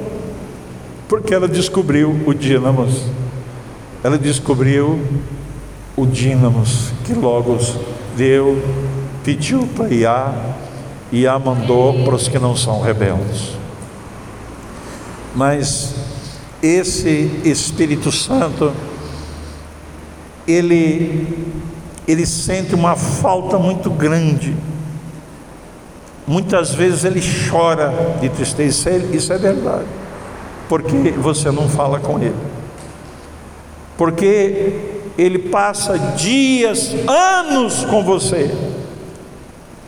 [1.06, 3.02] porque ela descobriu o dínamos,
[4.02, 4.98] ela descobriu
[5.94, 7.74] o dínamos que Logos
[8.16, 8.56] deu
[9.28, 10.32] pediu para Iá,
[11.12, 13.50] Iá mandou para os que não são rebeldes.
[15.34, 15.94] Mas
[16.62, 18.72] esse Espírito Santo,
[20.46, 21.46] ele,
[22.08, 24.56] ele sente uma falta muito grande.
[26.26, 29.88] Muitas vezes ele chora de tristeza, isso é, é verdade,
[30.70, 32.34] porque você não fala com ele,
[33.94, 34.72] porque
[35.18, 38.77] ele passa dias, anos com você,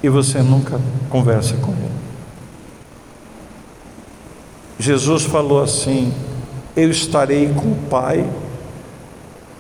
[0.03, 1.91] e você nunca conversa com ele.
[4.79, 6.13] Jesus falou assim:
[6.75, 8.29] Eu estarei com o Pai,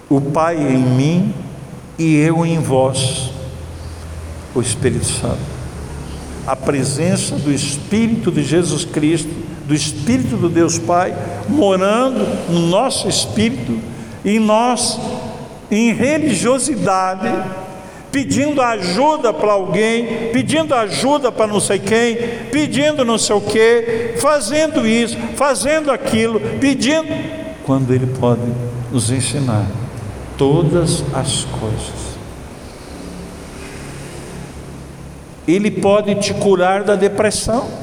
[0.08, 1.34] o Pai em mim
[1.98, 3.30] e eu em vós,
[4.54, 5.60] o Espírito Santo.
[6.46, 9.30] A presença do Espírito de Jesus Cristo,
[9.66, 11.14] do Espírito do Deus Pai,
[11.48, 13.78] morando no nosso espírito
[14.24, 14.98] e nós,
[15.70, 17.28] em religiosidade,
[18.10, 22.16] pedindo ajuda para alguém, pedindo ajuda para não sei quem,
[22.50, 27.08] pedindo não sei o que, fazendo isso, fazendo aquilo, pedindo,
[27.64, 28.42] quando Ele pode
[28.90, 29.66] nos ensinar
[30.36, 32.10] todas as coisas.
[35.46, 37.79] Ele pode te curar da depressão.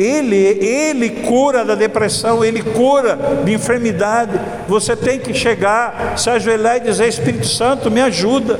[0.00, 4.40] Ele, ele cura da depressão, ele cura de enfermidade.
[4.66, 8.58] Você tem que chegar, se ajoelhar e dizer: Espírito Santo, me ajuda.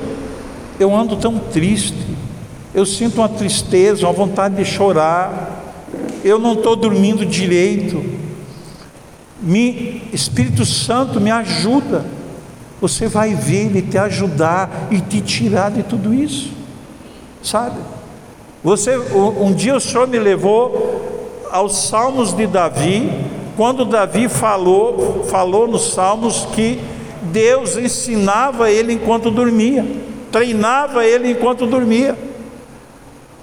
[0.78, 1.96] Eu ando tão triste,
[2.74, 5.62] eu sinto uma tristeza, uma vontade de chorar,
[6.22, 8.04] eu não estou dormindo direito.
[9.40, 12.04] Me, Espírito Santo, me ajuda.
[12.82, 16.52] Você vai ver Ele te ajudar e te tirar de tudo isso,
[17.42, 17.78] sabe?
[18.62, 21.09] Você, um dia o Senhor me levou
[21.52, 23.10] aos Salmos de Davi,
[23.56, 26.80] quando Davi falou, falou nos Salmos que
[27.22, 29.84] Deus ensinava ele enquanto dormia,
[30.32, 32.16] treinava ele enquanto dormia.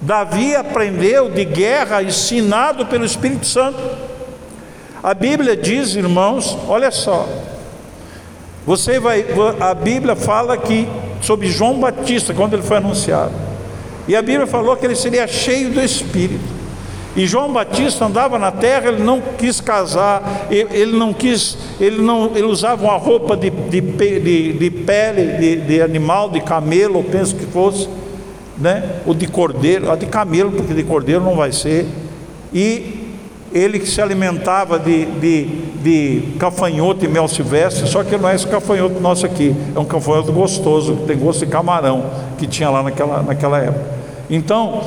[0.00, 3.78] Davi aprendeu de guerra ensinado pelo Espírito Santo.
[5.02, 7.28] A Bíblia diz, irmãos, olha só.
[8.66, 9.24] Você vai,
[9.60, 10.88] a Bíblia fala que
[11.22, 13.32] sobre João Batista quando ele foi anunciado.
[14.06, 16.57] E a Bíblia falou que ele seria cheio do Espírito.
[17.18, 22.26] E João Batista andava na terra, ele não quis casar, ele não quis, ele não,
[22.26, 27.34] ele usava uma roupa de, de, de, de pele de, de, animal, de camelo, penso
[27.34, 27.88] que fosse,
[28.56, 29.00] né?
[29.04, 31.88] Ou de cordeiro, a de camelo, porque de cordeiro não vai ser.
[32.54, 33.08] E
[33.52, 35.44] ele que se alimentava de, de,
[35.82, 39.84] de cafanhoto e mel silvestre, só que não é esse cafanhoto nosso aqui, é um
[39.84, 43.98] cafanhoto gostoso, que tem gosto de camarão, que tinha lá naquela, naquela época.
[44.30, 44.82] Então,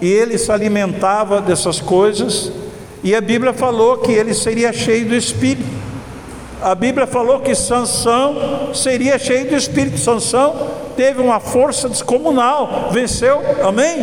[0.00, 2.52] e ele se alimentava dessas coisas,
[3.02, 5.86] e a Bíblia falou que ele seria cheio do Espírito.
[6.60, 9.98] A Bíblia falou que Sansão seria cheio do Espírito.
[9.98, 13.98] Sansão teve uma força descomunal, venceu, amém?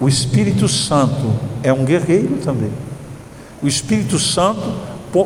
[0.00, 1.32] O Espírito Santo
[1.62, 2.72] é um guerreiro também.
[3.62, 4.60] O Espírito Santo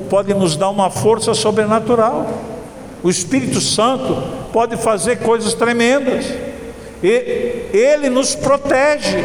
[0.08, 2.28] pode nos dar uma força sobrenatural.
[3.02, 6.26] O Espírito Santo pode fazer coisas tremendas.
[7.02, 9.18] E ele nos protege.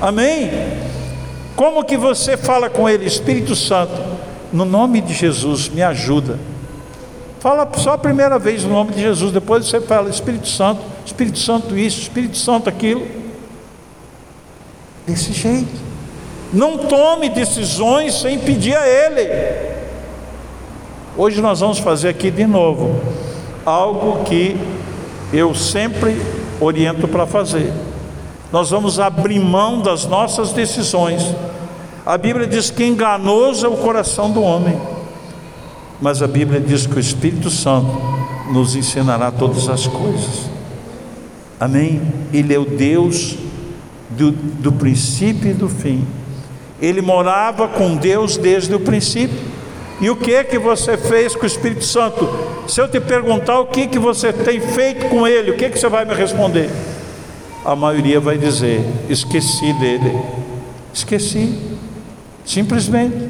[0.00, 0.50] Amém?
[1.54, 3.92] Como que você fala com ele, Espírito Santo,
[4.52, 6.38] no nome de Jesus, me ajuda.
[7.38, 11.38] Fala só a primeira vez no nome de Jesus, depois você fala Espírito Santo, Espírito
[11.38, 13.06] Santo isso, Espírito Santo aquilo.
[15.06, 15.90] Desse jeito.
[16.52, 19.28] Não tome decisões sem pedir a Ele.
[21.16, 23.00] Hoje nós vamos fazer aqui de novo
[23.64, 24.56] algo que
[25.32, 26.16] eu sempre
[26.60, 27.72] oriento para fazer.
[28.52, 31.22] Nós vamos abrir mão das nossas decisões.
[32.04, 34.80] A Bíblia diz que enganoso é o coração do homem,
[36.00, 37.90] mas a Bíblia diz que o Espírito Santo
[38.52, 40.50] nos ensinará todas as coisas.
[41.58, 42.00] Amém?
[42.32, 43.36] Ele é o Deus
[44.10, 46.06] do, do princípio e do fim.
[46.80, 49.49] Ele morava com Deus desde o princípio.
[50.00, 52.26] E o que que você fez com o Espírito Santo?
[52.66, 55.78] Se eu te perguntar o que que você tem feito com ele, o que que
[55.78, 56.70] você vai me responder?
[57.64, 60.18] A maioria vai dizer: esqueci dele.
[60.92, 61.58] Esqueci.
[62.44, 63.28] Simplesmente.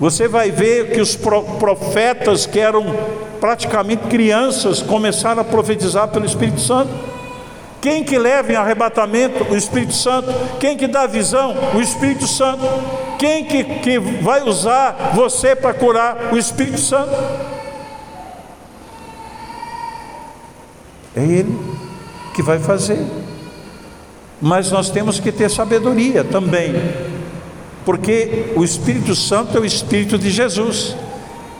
[0.00, 2.84] Você vai ver que os profetas que eram
[3.40, 7.13] praticamente crianças começaram a profetizar pelo Espírito Santo.
[7.84, 9.44] Quem que leva em arrebatamento?
[9.52, 10.32] O Espírito Santo.
[10.58, 11.54] Quem que dá visão?
[11.74, 12.62] O Espírito Santo.
[13.18, 16.32] Quem que, que vai usar você para curar?
[16.32, 17.12] O Espírito Santo.
[21.14, 21.60] É Ele
[22.32, 23.04] que vai fazer.
[24.40, 26.72] Mas nós temos que ter sabedoria também,
[27.84, 30.96] porque o Espírito Santo é o Espírito de Jesus.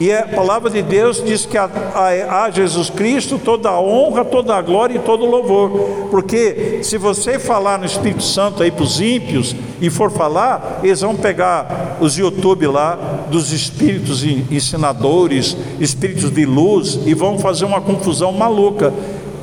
[0.01, 4.25] E a palavra de Deus diz que a, a, a, Jesus Cristo toda a honra,
[4.25, 6.09] toda a glória e todo o louvor.
[6.11, 11.01] Porque se você falar no Espírito Santo aí para os ímpios e for falar, eles
[11.01, 17.81] vão pegar os YouTube lá dos espíritos ensinadores, espíritos de luz e vão fazer uma
[17.81, 18.93] confusão maluca.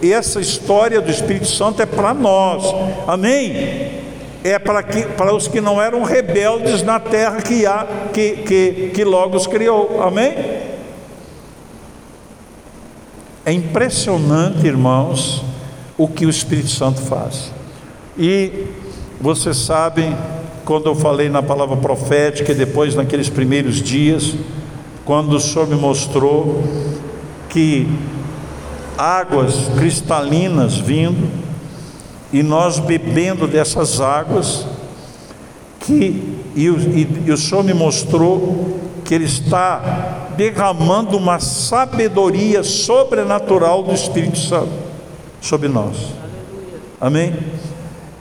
[0.02, 2.66] E essa história do Espírito Santo é para nós.
[3.08, 4.01] Amém?
[4.44, 8.92] É para, que, para os que não eram rebeldes na terra que, há, que, que,
[8.94, 10.02] que Logos criou.
[10.02, 10.34] Amém?
[13.46, 15.44] É impressionante, irmãos,
[15.98, 17.52] o que o Espírito Santo faz.
[18.18, 18.66] E
[19.20, 20.16] vocês sabem,
[20.66, 24.36] quando eu falei na palavra profética, e depois naqueles primeiros dias,
[25.06, 26.64] quando o Senhor me mostrou
[27.50, 27.88] que
[28.98, 31.30] águas cristalinas vindo,
[32.32, 34.66] e nós bebendo dessas águas,
[35.82, 43.84] que e e, e o Senhor me mostrou que Ele está derramando uma sabedoria sobrenatural
[43.84, 44.72] do Espírito Santo
[45.42, 45.98] sobre nós.
[47.00, 47.34] Amém?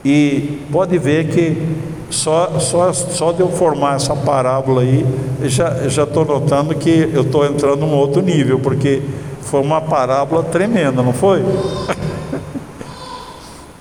[0.03, 1.77] E pode ver que
[2.09, 5.05] só, só, só de eu formar essa parábola aí,
[5.43, 9.01] já estou notando que eu estou entrando num outro nível, porque
[9.41, 11.43] foi uma parábola tremenda, não foi?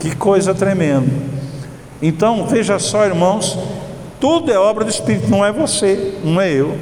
[0.01, 1.07] Que coisa tremenda.
[2.03, 3.59] Então, veja só, irmãos,
[4.19, 6.77] tudo é obra do Espírito, não é você, não é eu.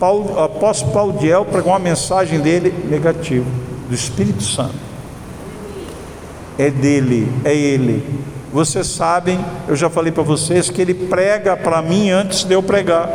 [0.00, 3.46] Paulo, apóstolo Paulo Diel pregou uma mensagem dele negativa,
[3.88, 4.74] do Espírito Santo.
[6.58, 8.02] É dele, é ele.
[8.52, 12.62] Vocês sabem, eu já falei para vocês que ele prega para mim antes de eu
[12.62, 13.10] pregar.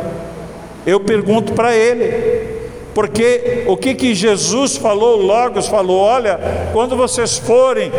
[0.86, 2.51] Eu pergunto para ele,
[2.94, 6.38] porque o que, que Jesus falou, Logos falou: olha,
[6.72, 7.90] quando vocês forem,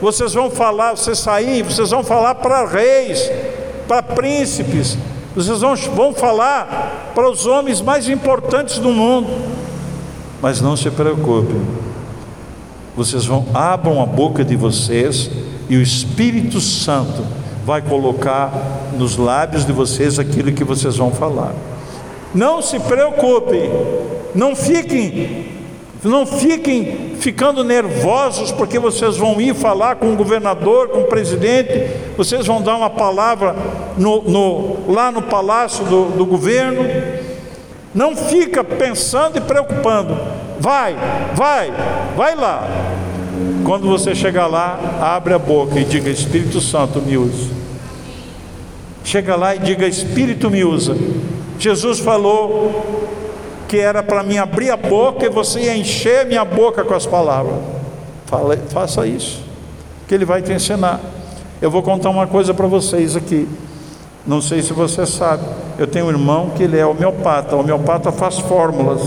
[0.00, 3.30] vocês vão falar, vocês saírem, vocês vão falar para reis,
[3.88, 4.96] para príncipes,
[5.34, 9.28] vocês vão, vão falar para os homens mais importantes do mundo.
[10.40, 11.60] Mas não se preocupem,
[12.96, 15.30] vocês vão, abram a boca de vocês
[15.68, 17.24] e o Espírito Santo
[17.64, 18.52] vai colocar
[18.96, 21.52] nos lábios de vocês aquilo que vocês vão falar.
[22.32, 23.70] Não se preocupem,
[24.36, 25.46] não fiquem,
[26.04, 31.90] não fiquem ficando nervosos porque vocês vão ir falar com o governador, com o presidente,
[32.16, 33.56] vocês vão dar uma palavra
[33.96, 36.84] no, no, lá no palácio do, do governo.
[37.94, 40.16] Não fica pensando e preocupando.
[40.60, 40.94] Vai,
[41.34, 41.72] vai,
[42.14, 42.68] vai lá.
[43.64, 47.50] Quando você chegar lá, abre a boca e diga: Espírito Santo me usa.
[49.02, 50.94] Chega lá e diga: Espírito me usa.
[51.58, 53.06] Jesus falou
[53.68, 57.06] que era para mim abrir a boca e você ia encher minha boca com as
[57.06, 57.54] palavras.
[58.26, 59.44] Fala, faça isso,
[60.06, 61.00] que Ele vai te ensinar.
[61.60, 63.48] Eu vou contar uma coisa para vocês aqui.
[64.26, 65.44] Não sei se você sabe.
[65.78, 67.54] Eu tenho um irmão que ele é homeopata.
[67.56, 69.00] O homeopata faz fórmulas.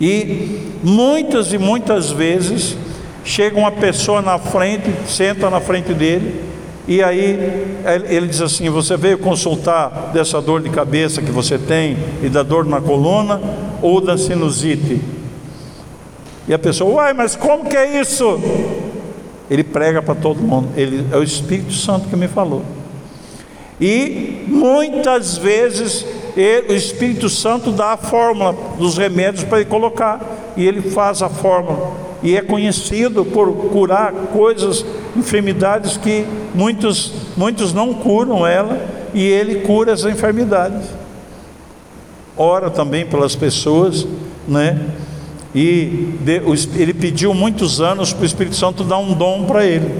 [0.00, 2.76] E muitas e muitas vezes
[3.24, 6.53] chega uma pessoa na frente, senta na frente dele
[6.86, 7.76] e aí
[8.08, 12.42] ele diz assim: Você veio consultar dessa dor de cabeça que você tem e da
[12.42, 13.40] dor na coluna
[13.80, 15.00] ou da sinusite?
[16.46, 18.38] E a pessoa, uai, mas como que é isso?
[19.50, 20.68] Ele prega para todo mundo.
[20.76, 22.62] Ele é o Espírito Santo que me falou.
[23.80, 26.06] E muitas vezes
[26.36, 30.20] ele, o Espírito Santo dá a fórmula dos remédios para ele colocar,
[30.56, 31.92] e ele faz a fórmula.
[32.24, 38.80] E é conhecido por curar coisas, enfermidades que muitos, muitos não curam ela,
[39.12, 40.88] e ele cura as enfermidades.
[42.34, 44.06] Ora também pelas pessoas,
[44.48, 44.80] né?
[45.54, 46.14] E
[46.76, 49.94] ele pediu muitos anos para o Espírito Santo dar um dom para ele.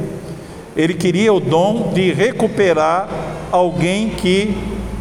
[0.76, 3.08] Ele queria o dom de recuperar
[3.52, 4.56] alguém que,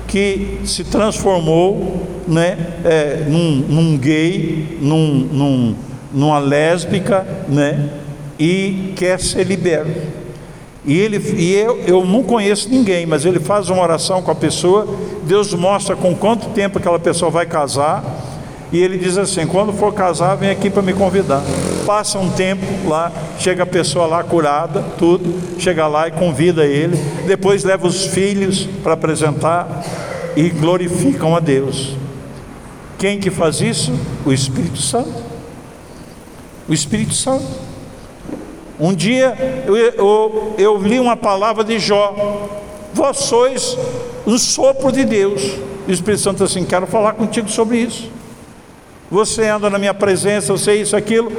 [0.08, 2.56] que se transformou né,
[2.86, 5.76] é, num, num, gay, num, num,
[6.14, 7.90] numa lésbica, né,
[8.40, 10.24] e quer ser liberto.
[10.86, 14.36] E, ele, e eu, eu não conheço ninguém, mas ele faz uma oração com a
[14.36, 14.88] pessoa,
[15.24, 18.04] Deus mostra com quanto tempo aquela pessoa vai casar,
[18.74, 21.44] e ele diz assim: quando for casar, vem aqui para me convidar.
[21.86, 26.98] Passa um tempo lá, chega a pessoa lá curada, tudo, chega lá e convida ele.
[27.28, 29.84] Depois leva os filhos para apresentar
[30.36, 31.96] e glorificam a Deus.
[32.98, 33.94] Quem que faz isso?
[34.26, 35.33] O Espírito Santo.
[36.68, 37.46] O Espírito Santo.
[38.80, 42.50] Um dia eu, eu, eu li uma palavra de Jó.
[42.94, 43.78] Vós sois
[44.26, 45.42] um sopro de Deus.
[45.88, 48.10] E o Espírito Santo assim: quero falar contigo sobre isso
[49.14, 51.32] você anda na minha presença, você isso, aquilo.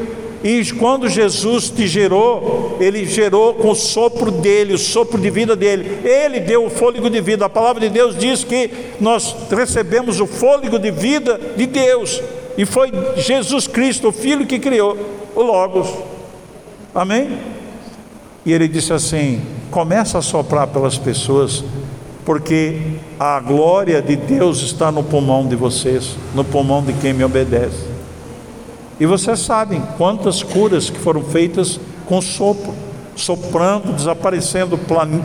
[0.45, 5.57] E quando Jesus te gerou, Ele gerou com o sopro dele, o sopro de vida
[5.57, 5.99] dele.
[6.05, 7.47] Ele deu o fôlego de vida.
[7.47, 8.71] A palavra de Deus diz que
[9.01, 12.23] nós recebemos o fôlego de vida de Deus.
[12.57, 14.97] E foi Jesus Cristo, o Filho, que criou
[15.35, 15.89] o Logos.
[16.95, 17.39] Amém?
[18.47, 21.65] E ele disse assim: começa a soprar pelas pessoas
[22.25, 22.81] porque
[23.21, 27.87] a glória de Deus está no pulmão de vocês, no pulmão de quem me obedece.
[28.99, 32.73] E vocês sabem quantas curas que foram feitas com sopro,
[33.15, 34.79] soprando, desaparecendo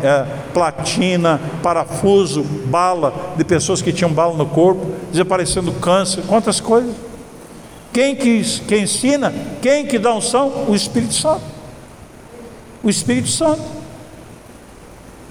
[0.03, 7.08] é, platina, parafuso, bala, de pessoas que tinham bala no corpo, desaparecendo câncer, quantas coisas.
[7.91, 9.33] Quem que, que ensina?
[9.61, 10.65] Quem que dá unção?
[10.67, 11.43] O Espírito Santo.
[12.83, 13.63] O Espírito Santo.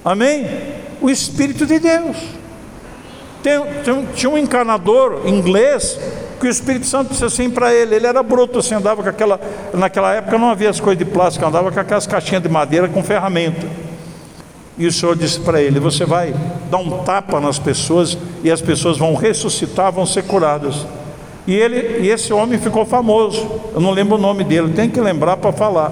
[0.03, 0.79] Amém?
[1.01, 2.17] o Espírito de Deus.
[3.41, 5.97] Tem, tem, tinha um encanador inglês
[6.39, 9.39] que o Espírito Santo disse assim para ele, ele era bruto, assim, andava com aquela,
[9.73, 13.03] naquela época não havia as coisas de plástico, andava com aquelas caixinhas de madeira com
[13.03, 13.67] ferramenta.
[14.77, 16.33] E o Senhor disse para ele: Você vai
[16.71, 20.85] dar um tapa nas pessoas e as pessoas vão ressuscitar, vão ser curadas.
[21.47, 23.49] E, ele, e esse homem ficou famoso.
[23.73, 25.91] Eu não lembro o nome dele, tem que lembrar para falar.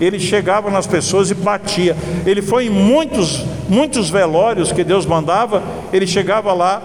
[0.00, 1.96] Ele chegava nas pessoas e batia.
[2.26, 5.62] Ele foi em muitos, muitos velórios que Deus mandava.
[5.92, 6.82] Ele chegava lá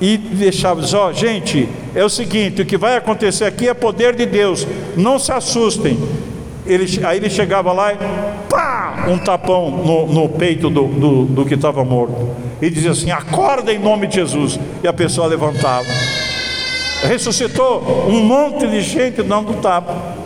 [0.00, 3.74] e deixava dizer: Ó, oh, gente, é o seguinte: o que vai acontecer aqui é
[3.74, 4.66] poder de Deus.
[4.96, 5.98] Não se assustem.
[6.64, 7.96] Ele, aí ele chegava lá e
[8.48, 12.30] pá, um tapão no, no peito do, do, do que estava morto.
[12.60, 14.58] E dizia assim: acorda em nome de Jesus.
[14.84, 15.86] E a pessoa levantava.
[17.02, 20.22] Ressuscitou um monte de gente dando tapa.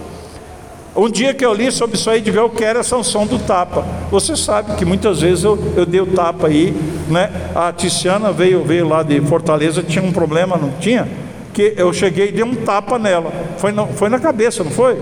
[0.96, 3.84] Um dia que eu li sobre isso aí, digo, eu quero a sanção do tapa.
[4.10, 6.74] Você sabe que muitas vezes eu, eu dei o tapa aí,
[7.08, 7.30] né?
[7.54, 11.06] A Tiziana veio, veio lá de Fortaleza, tinha um problema, não tinha?
[11.52, 13.30] Que eu cheguei e dei um tapa nela.
[13.58, 14.96] Foi, na, foi na cabeça, não foi?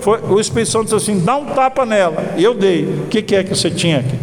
[0.00, 0.18] foi?
[0.30, 2.34] O Espírito Santo disse assim: dá um tapa nela.
[2.38, 2.84] E eu dei.
[2.84, 4.18] O que, que é que você tinha aqui?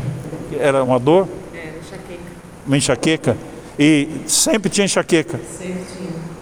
[0.60, 1.28] Era uma dor?
[1.54, 2.22] Era enxaqueca.
[2.66, 3.38] Uma enxaqueca?
[3.78, 5.39] E sempre tinha enxaqueca?
[5.58, 6.01] Sempre tinha.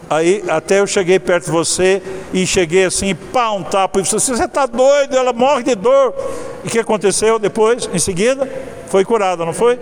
[0.10, 2.01] Aí até eu cheguei perto de você
[2.34, 3.99] e cheguei assim, pá, um tapa.
[3.99, 6.16] E você, você está doido, ela morre de dor.
[6.64, 7.88] E o que aconteceu depois?
[7.93, 8.49] Em seguida,
[8.88, 9.80] foi curada, não foi?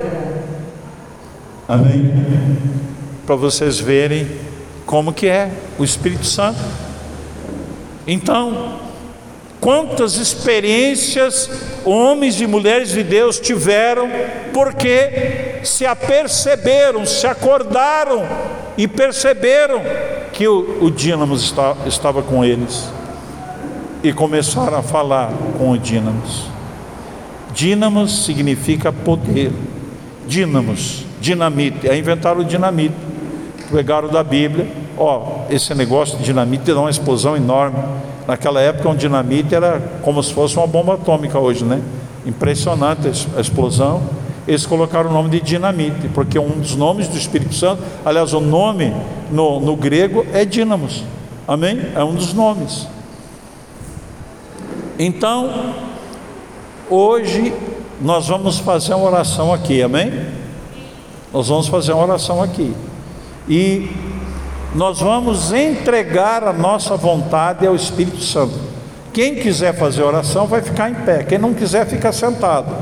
[1.66, 2.14] Amém.
[3.26, 4.28] Para vocês verem
[4.86, 5.50] como que é
[5.80, 6.60] o Espírito Santo.
[8.06, 8.80] Então,
[9.62, 11.50] quantas experiências
[11.86, 14.10] homens e mulheres de Deus tiveram
[14.54, 18.26] porque se aperceberam, se acordaram
[18.78, 19.82] e perceberam
[20.32, 22.90] que o, o dínamos está, estava com eles
[24.04, 26.46] e começaram a falar com o dínamos.
[27.54, 29.52] Dínamos significa poder.
[30.28, 32.94] Dínamos, dinamite, é inventaram o dinamite.
[33.72, 34.68] Pegaram da Bíblia,
[34.98, 37.78] ó, esse negócio de dinamite dá uma explosão enorme.
[38.28, 41.82] Naquela época um dinamite era como se fosse uma bomba atômica hoje, né?
[42.26, 44.04] Impressionante a explosão
[44.48, 48.40] eles colocaram o nome de dinamite, porque um dos nomes do Espírito Santo, aliás, o
[48.40, 48.96] nome
[49.30, 51.04] no, no grego é dínamos,
[51.46, 51.82] amém?
[51.94, 52.88] É um dos nomes.
[54.98, 55.74] Então,
[56.90, 57.54] hoje
[58.00, 60.28] nós vamos fazer uma oração aqui, amém?
[61.34, 62.74] Nós vamos fazer uma oração aqui,
[63.50, 63.92] e
[64.74, 68.58] nós vamos entregar a nossa vontade ao Espírito Santo.
[69.12, 72.74] Quem quiser fazer oração vai ficar em pé, quem não quiser fica sentado,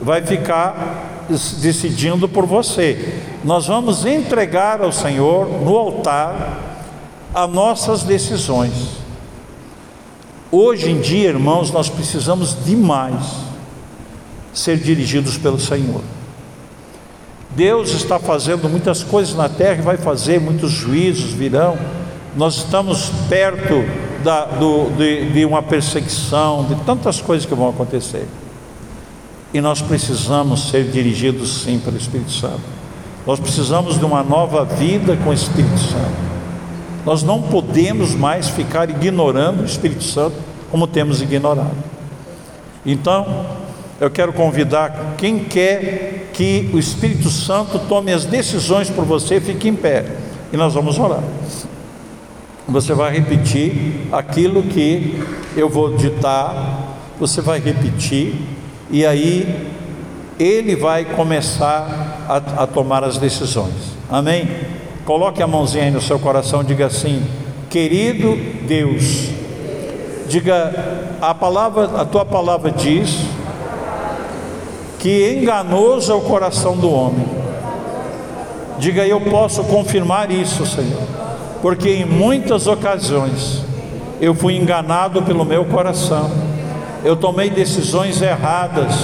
[0.00, 3.22] vai ficar decidindo por você.
[3.44, 6.72] Nós vamos entregar ao Senhor no altar
[7.34, 9.02] as nossas decisões.
[10.50, 13.24] Hoje em dia, irmãos, nós precisamos demais
[14.52, 16.02] ser dirigidos pelo Senhor.
[17.50, 21.78] Deus está fazendo muitas coisas na terra e vai fazer, muitos juízos virão.
[22.36, 23.84] Nós estamos perto
[24.22, 28.26] da, do, de, de uma perseguição, de tantas coisas que vão acontecer.
[29.52, 32.62] E nós precisamos ser dirigidos sim pelo Espírito Santo.
[33.26, 36.32] Nós precisamos de uma nova vida com o Espírito Santo.
[37.04, 40.36] Nós não podemos mais ficar ignorando o Espírito Santo
[40.70, 41.76] como temos ignorado.
[42.84, 43.46] Então,
[44.00, 49.68] eu quero convidar quem quer que o Espírito Santo tome as decisões por você, fique
[49.68, 50.06] em pé.
[50.52, 51.22] E nós vamos orar.
[52.66, 55.22] Você vai repetir aquilo que
[55.56, 58.34] eu vou ditar, você vai repetir,
[58.92, 59.72] e aí
[60.38, 63.96] ele vai começar a, a tomar as decisões.
[64.08, 64.48] Amém?
[65.04, 67.26] Coloque a mãozinha aí no seu coração, diga assim:
[67.68, 68.36] Querido
[68.68, 69.30] Deus,
[70.28, 73.18] diga a palavra, a tua palavra diz
[74.98, 77.26] que enganoso é o coração do homem.
[78.78, 81.22] Diga, eu posso confirmar isso, Senhor
[81.62, 83.62] porque em muitas ocasiões
[84.20, 86.28] eu fui enganado pelo meu coração,
[87.04, 88.94] eu tomei decisões erradas,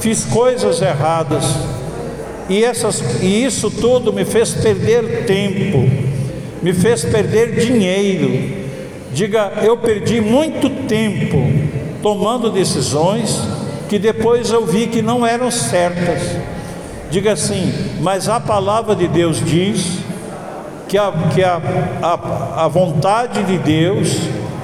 [0.00, 1.44] fiz coisas erradas,
[2.48, 5.88] e, essas, e isso tudo me fez perder tempo,
[6.62, 8.64] me fez perder dinheiro.
[9.12, 11.38] Diga, eu perdi muito tempo
[12.02, 13.40] tomando decisões
[13.88, 16.20] que depois eu vi que não eram certas.
[17.10, 19.98] Diga assim, mas a palavra de Deus diz
[20.88, 21.60] que a, que a,
[22.02, 24.18] a, a vontade de Deus,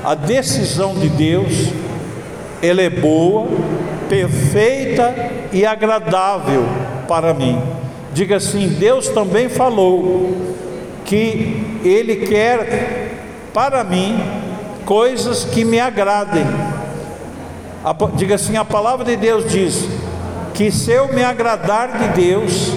[0.05, 1.68] a decisão de Deus,
[2.62, 3.46] ela é boa,
[4.08, 5.14] perfeita
[5.52, 6.64] e agradável
[7.08, 7.61] para mim.
[8.12, 10.36] Diga assim: Deus também falou
[11.04, 13.11] que Ele quer
[13.52, 14.18] para mim
[14.84, 16.46] coisas que me agradem.
[18.16, 19.88] Diga assim: a palavra de Deus diz
[20.54, 22.72] que se eu me agradar de Deus,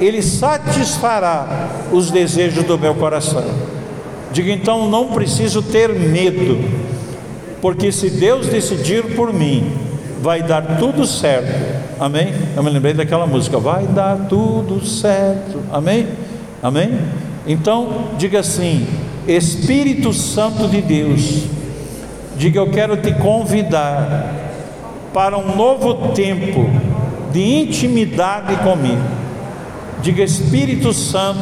[0.00, 3.44] ele satisfará os desejos do meu coração.
[4.32, 6.58] Diga então, não preciso ter medo,
[7.60, 9.72] porque se Deus decidir por mim,
[10.22, 11.76] vai dar tudo certo.
[11.98, 12.32] Amém?
[12.54, 15.60] Eu me lembrei daquela música, vai dar tudo certo.
[15.72, 16.06] Amém?
[16.62, 16.98] Amém?
[17.46, 18.86] Então, diga assim:
[19.26, 21.44] Espírito Santo de Deus,
[22.36, 24.34] diga eu quero te convidar
[25.12, 26.68] para um novo tempo
[27.32, 29.26] de intimidade comigo
[30.02, 31.40] Diga Espírito Santo,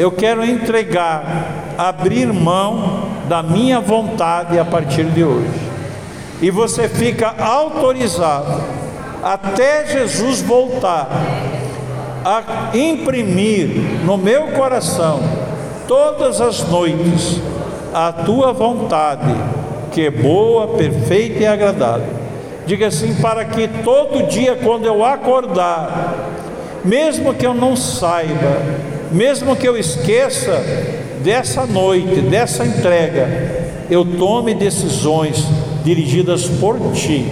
[0.00, 5.60] eu quero entregar, abrir mão da minha vontade a partir de hoje.
[6.40, 8.62] E você fica autorizado
[9.22, 11.06] até Jesus voltar
[12.24, 13.68] a imprimir
[14.06, 15.20] no meu coração
[15.86, 17.38] todas as noites
[17.92, 19.34] a tua vontade,
[19.92, 22.08] que é boa, perfeita e agradável.
[22.64, 26.14] Diga assim: para que todo dia, quando eu acordar,
[26.82, 30.62] mesmo que eu não saiba, mesmo que eu esqueça
[31.22, 33.28] dessa noite, dessa entrega,
[33.90, 35.44] eu tome decisões
[35.84, 37.26] dirigidas por ti,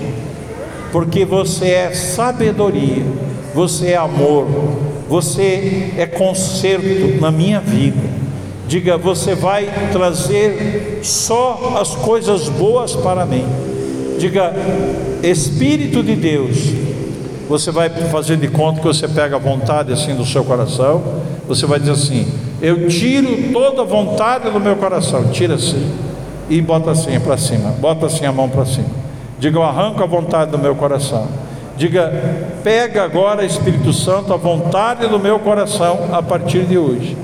[0.91, 3.05] porque você é sabedoria,
[3.55, 4.47] você é amor,
[5.09, 8.19] você é conserto na minha vida.
[8.67, 13.47] Diga, você vai trazer só as coisas boas para mim.
[14.19, 14.53] Diga,
[15.23, 16.57] Espírito de Deus,
[17.49, 21.03] você vai fazer de conta que você pega a vontade assim do seu coração,
[21.49, 22.27] você vai dizer assim:
[22.61, 25.91] Eu tiro toda a vontade do meu coração, tira assim
[26.49, 28.89] e bota assim para cima, bota assim a mão para cima.
[29.39, 31.27] Diga: Eu arranco a vontade do meu coração.
[31.77, 32.13] Diga:
[32.63, 37.17] Pega agora, Espírito Santo, a vontade do meu coração a partir de hoje.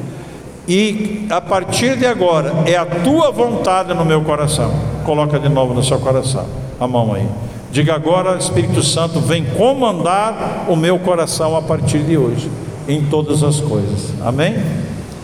[0.66, 4.72] E a partir de agora é a tua vontade no meu coração.
[5.05, 6.47] Coloca de novo no seu coração
[6.81, 7.27] a mão aí.
[7.70, 12.49] Diga agora, Espírito Santo, vem comandar o meu coração a partir de hoje,
[12.89, 14.12] em todas as coisas.
[14.22, 14.55] Amém?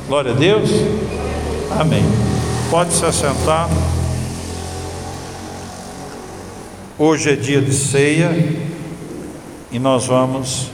[0.09, 0.71] Glória a Deus.
[1.79, 2.05] Amém.
[2.71, 3.69] Pode se assentar.
[6.99, 8.31] Hoje é dia de ceia
[9.73, 10.71] e nós vamos